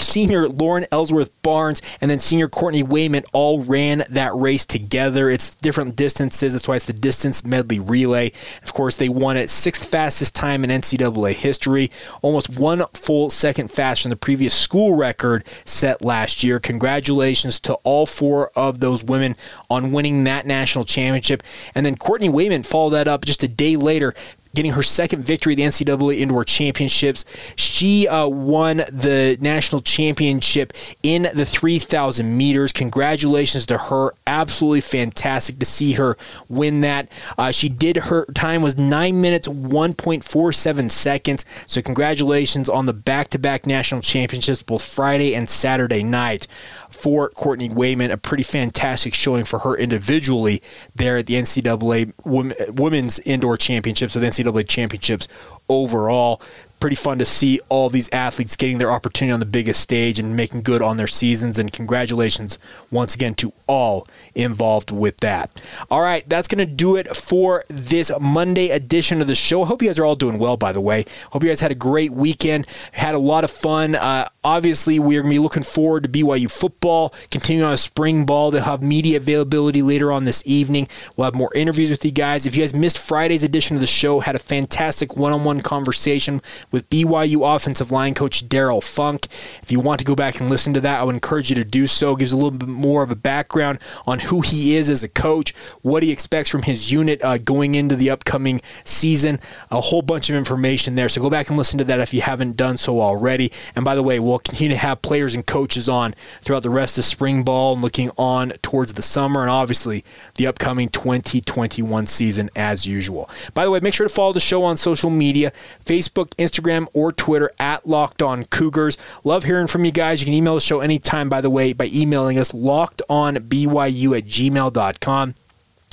senior 0.00 0.48
Lauren 0.48 0.86
Ellsworth 0.90 1.30
Barnes 1.42 1.82
and 2.00 2.10
then 2.10 2.18
senior 2.18 2.48
Courtney 2.48 2.82
Wayman 2.82 3.24
all 3.32 3.62
ran 3.62 4.04
that 4.10 4.34
race 4.34 4.66
together. 4.66 5.30
It's 5.30 5.54
different 5.54 5.96
distances. 5.96 6.52
That's 6.52 6.68
why 6.68 6.76
it's 6.76 6.86
the 6.86 6.92
distance 6.92 7.44
medley 7.44 7.78
relay. 7.78 8.32
Of 8.62 8.72
course, 8.72 8.96
they 8.96 9.08
won 9.08 9.36
it 9.36 9.50
sixth 9.50 9.84
fastest 9.88 10.34
time 10.34 10.64
in 10.64 10.70
NCAA 10.70 11.34
history, 11.34 11.90
almost 12.22 12.58
one 12.58 12.84
full 12.94 13.30
second 13.30 13.70
faster 13.70 14.04
than 14.04 14.10
the 14.10 14.16
previous 14.16 14.54
school 14.54 14.96
record 14.96 15.46
set 15.64 16.02
last 16.02 16.42
year. 16.42 16.60
Congratulations 16.60 17.60
to 17.60 17.74
all 17.84 18.06
four 18.06 18.50
of 18.56 18.80
those 18.80 19.04
women 19.04 19.36
on 19.70 19.92
winning 19.92 20.24
that 20.24 20.46
national 20.46 20.84
championship. 20.84 21.42
And 21.74 21.84
then 21.84 21.96
Courtney 21.96 22.28
Wayman 22.28 22.62
followed 22.62 22.90
that 22.90 23.08
up 23.08 23.24
just 23.24 23.42
a 23.42 23.48
day 23.48 23.76
later, 23.76 24.14
getting 24.54 24.72
her 24.72 24.82
second 24.82 25.22
victory 25.22 25.54
at 25.54 25.56
the 25.56 25.62
NCAA 25.62 26.20
Indoor 26.20 26.44
Championships. 26.44 27.24
She 27.56 28.08
uh, 28.08 28.28
won 28.28 28.78
the 28.78 29.36
national 29.40 29.80
championship 29.82 30.72
in 31.02 31.28
the 31.34 31.44
3,000 31.44 32.36
meters. 32.36 32.72
Congratulations 32.72 33.66
to 33.66 33.78
her. 33.78 34.14
Absolutely 34.26 34.80
fantastic 34.80 35.58
to 35.58 35.66
see 35.66 35.92
her 35.92 36.16
win 36.48 36.80
that. 36.80 37.10
Uh, 37.36 37.50
she 37.50 37.68
did 37.68 37.96
her 37.96 38.26
time 38.34 38.62
was 38.62 38.76
9 38.76 39.20
minutes 39.20 39.48
1.47 39.48 40.90
seconds. 40.90 41.44
So 41.66 41.82
congratulations 41.82 42.68
on 42.68 42.86
the 42.86 42.92
back-to-back 42.92 43.66
national 43.66 44.00
championships 44.00 44.62
both 44.62 44.84
Friday 44.84 45.34
and 45.34 45.48
Saturday 45.48 46.02
night 46.02 46.46
for 46.94 47.28
Courtney 47.30 47.68
Wayman. 47.68 48.10
A 48.10 48.16
pretty 48.16 48.42
fantastic 48.42 49.14
showing 49.14 49.44
for 49.44 49.60
her 49.60 49.76
individually 49.76 50.62
there 50.94 51.16
at 51.16 51.26
the 51.26 51.34
NCAA 51.34 52.12
Women's 52.24 53.18
Indoor 53.20 53.56
Championships, 53.56 54.16
or 54.16 54.20
the 54.20 54.26
NCAA 54.26 54.68
Championships 54.68 55.28
overall 55.68 56.40
pretty 56.80 56.96
fun 56.96 57.18
to 57.18 57.24
see 57.24 57.60
all 57.68 57.88
these 57.88 58.10
athletes 58.12 58.56
getting 58.56 58.78
their 58.78 58.90
opportunity 58.90 59.32
on 59.32 59.40
the 59.40 59.46
biggest 59.46 59.80
stage 59.80 60.18
and 60.18 60.36
making 60.36 60.62
good 60.62 60.82
on 60.82 60.96
their 60.96 61.06
seasons. 61.06 61.58
And 61.58 61.72
congratulations 61.72 62.58
once 62.90 63.14
again 63.14 63.34
to 63.36 63.52
all 63.66 64.06
involved 64.34 64.90
with 64.90 65.16
that. 65.18 65.62
All 65.90 66.00
right, 66.00 66.28
that's 66.28 66.48
going 66.48 66.66
to 66.66 66.72
do 66.72 66.96
it 66.96 67.16
for 67.16 67.64
this 67.68 68.12
Monday 68.20 68.70
edition 68.70 69.20
of 69.20 69.26
the 69.26 69.34
show. 69.34 69.62
I 69.62 69.66
hope 69.66 69.82
you 69.82 69.88
guys 69.88 69.98
are 69.98 70.04
all 70.04 70.16
doing 70.16 70.38
well, 70.38 70.56
by 70.56 70.72
the 70.72 70.80
way. 70.80 71.04
Hope 71.30 71.42
you 71.42 71.48
guys 71.48 71.60
had 71.60 71.72
a 71.72 71.76
great 71.76 72.12
weekend, 72.12 72.66
had 72.92 73.14
a 73.14 73.18
lot 73.18 73.44
of 73.44 73.50
fun. 73.50 73.94
Uh, 73.94 74.28
obviously, 74.44 74.98
we're 74.98 75.22
going 75.22 75.32
to 75.32 75.36
be 75.36 75.42
looking 75.42 75.62
forward 75.62 76.02
to 76.04 76.08
BYU 76.08 76.50
football, 76.50 77.14
continuing 77.30 77.66
on 77.66 77.72
a 77.72 77.78
spring 77.78 78.26
ball. 78.26 78.50
They'll 78.50 78.62
have 78.62 78.82
media 78.82 79.16
availability 79.16 79.82
later 79.82 80.12
on 80.12 80.24
this 80.24 80.42
evening. 80.46 80.88
We'll 81.16 81.26
have 81.26 81.34
more 81.34 81.52
interviews 81.54 81.90
with 81.90 82.04
you 82.04 82.12
guys. 82.12 82.44
If 82.44 82.56
you 82.56 82.62
guys 82.62 82.74
missed 82.74 82.98
Friday's 82.98 83.42
edition 83.42 83.76
of 83.76 83.80
the 83.80 83.86
show, 83.86 84.20
had 84.20 84.34
a 84.36 84.38
fantastic 84.40 85.16
one 85.16 85.32
on 85.32 85.44
one 85.44 85.60
conversation 85.60 86.42
with 86.74 86.90
BYU 86.90 87.54
offensive 87.54 87.92
line 87.92 88.14
coach 88.14 88.48
Darrell 88.48 88.80
Funk. 88.80 89.28
If 89.62 89.70
you 89.70 89.78
want 89.78 90.00
to 90.00 90.04
go 90.04 90.16
back 90.16 90.40
and 90.40 90.50
listen 90.50 90.74
to 90.74 90.80
that, 90.80 91.00
I 91.00 91.04
would 91.04 91.14
encourage 91.14 91.48
you 91.48 91.54
to 91.54 91.64
do 91.64 91.86
so. 91.86 92.14
It 92.14 92.18
gives 92.18 92.32
a 92.32 92.36
little 92.36 92.50
bit 92.50 92.68
more 92.68 93.04
of 93.04 93.12
a 93.12 93.16
background 93.16 93.78
on 94.08 94.18
who 94.18 94.40
he 94.40 94.74
is 94.74 94.90
as 94.90 95.04
a 95.04 95.08
coach, 95.08 95.54
what 95.82 96.02
he 96.02 96.10
expects 96.10 96.50
from 96.50 96.62
his 96.62 96.90
unit 96.90 97.22
uh, 97.22 97.38
going 97.38 97.76
into 97.76 97.94
the 97.94 98.10
upcoming 98.10 98.60
season, 98.82 99.38
a 99.70 99.80
whole 99.80 100.02
bunch 100.02 100.28
of 100.28 100.34
information 100.34 100.96
there. 100.96 101.08
So 101.08 101.22
go 101.22 101.30
back 101.30 101.48
and 101.48 101.56
listen 101.56 101.78
to 101.78 101.84
that 101.84 102.00
if 102.00 102.12
you 102.12 102.22
haven't 102.22 102.56
done 102.56 102.76
so 102.76 103.00
already. 103.00 103.52
And 103.76 103.84
by 103.84 103.94
the 103.94 104.02
way, 104.02 104.18
we'll 104.18 104.40
continue 104.40 104.74
to 104.74 104.80
have 104.80 105.00
players 105.00 105.36
and 105.36 105.46
coaches 105.46 105.88
on 105.88 106.12
throughout 106.40 106.64
the 106.64 106.70
rest 106.70 106.98
of 106.98 107.04
spring 107.04 107.44
ball 107.44 107.74
and 107.74 107.82
looking 107.82 108.10
on 108.18 108.50
towards 108.62 108.94
the 108.94 109.02
summer 109.02 109.42
and 109.42 109.50
obviously 109.50 110.04
the 110.34 110.48
upcoming 110.48 110.88
2021 110.88 112.06
season 112.06 112.50
as 112.56 112.84
usual. 112.84 113.30
By 113.54 113.64
the 113.64 113.70
way, 113.70 113.78
make 113.78 113.94
sure 113.94 114.08
to 114.08 114.12
follow 114.12 114.32
the 114.32 114.40
show 114.40 114.64
on 114.64 114.76
social 114.76 115.08
media 115.08 115.52
Facebook, 115.84 116.30
Instagram, 116.30 116.63
Instagram 116.64 116.88
or 116.92 117.12
Twitter 117.12 117.50
at 117.58 117.86
Locked 117.86 118.22
On 118.22 118.44
Cougars. 118.44 118.98
Love 119.22 119.44
hearing 119.44 119.66
from 119.66 119.84
you 119.84 119.92
guys. 119.92 120.20
You 120.20 120.26
can 120.26 120.34
email 120.34 120.54
the 120.54 120.60
show 120.60 120.80
anytime, 120.80 121.28
by 121.28 121.40
the 121.40 121.50
way, 121.50 121.72
by 121.72 121.88
emailing 121.92 122.38
us 122.38 122.52
lockedonbyu 122.52 124.18
at 124.18 124.24
gmail.com 124.24 125.34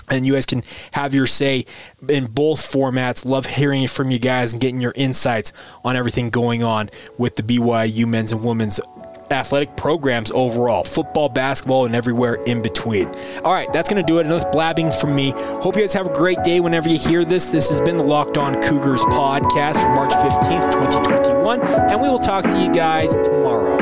and 0.09 0.25
you 0.25 0.33
guys 0.33 0.45
can 0.45 0.61
have 0.91 1.13
your 1.13 1.25
say 1.27 1.65
in 2.09 2.25
both 2.25 2.59
formats. 2.59 3.25
Love 3.25 3.45
hearing 3.45 3.87
from 3.87 4.11
you 4.11 4.19
guys 4.19 4.51
and 4.51 4.61
getting 4.61 4.81
your 4.81 4.91
insights 4.95 5.53
on 5.85 5.95
everything 5.95 6.29
going 6.29 6.63
on 6.63 6.89
with 7.17 7.35
the 7.35 7.43
BYU 7.43 8.05
men's 8.05 8.31
and 8.33 8.43
women's 8.43 8.79
athletic 9.31 9.75
programs 9.75 10.31
overall 10.31 10.83
football, 10.83 11.29
basketball, 11.29 11.85
and 11.85 11.95
everywhere 11.95 12.35
in 12.45 12.61
between. 12.61 13.07
All 13.43 13.53
right, 13.53 13.71
that's 13.73 13.89
going 13.89 14.01
to 14.01 14.07
do 14.07 14.19
it. 14.19 14.25
Enough 14.25 14.51
blabbing 14.51 14.91
from 14.91 15.15
me. 15.15 15.33
Hope 15.35 15.75
you 15.75 15.81
guys 15.81 15.93
have 15.93 16.07
a 16.07 16.13
great 16.13 16.37
day 16.43 16.59
whenever 16.59 16.89
you 16.89 16.97
hear 16.97 17.25
this. 17.25 17.49
This 17.49 17.69
has 17.69 17.81
been 17.81 17.97
the 17.97 18.03
Locked 18.03 18.37
On 18.37 18.61
Cougars 18.61 19.01
podcast 19.05 19.81
for 19.81 19.89
March 19.89 20.13
15th, 20.13 20.71
2021. 20.71 21.61
And 21.61 22.01
we 22.01 22.09
will 22.09 22.19
talk 22.19 22.45
to 22.45 22.61
you 22.61 22.71
guys 22.71 23.15
tomorrow 23.17 23.80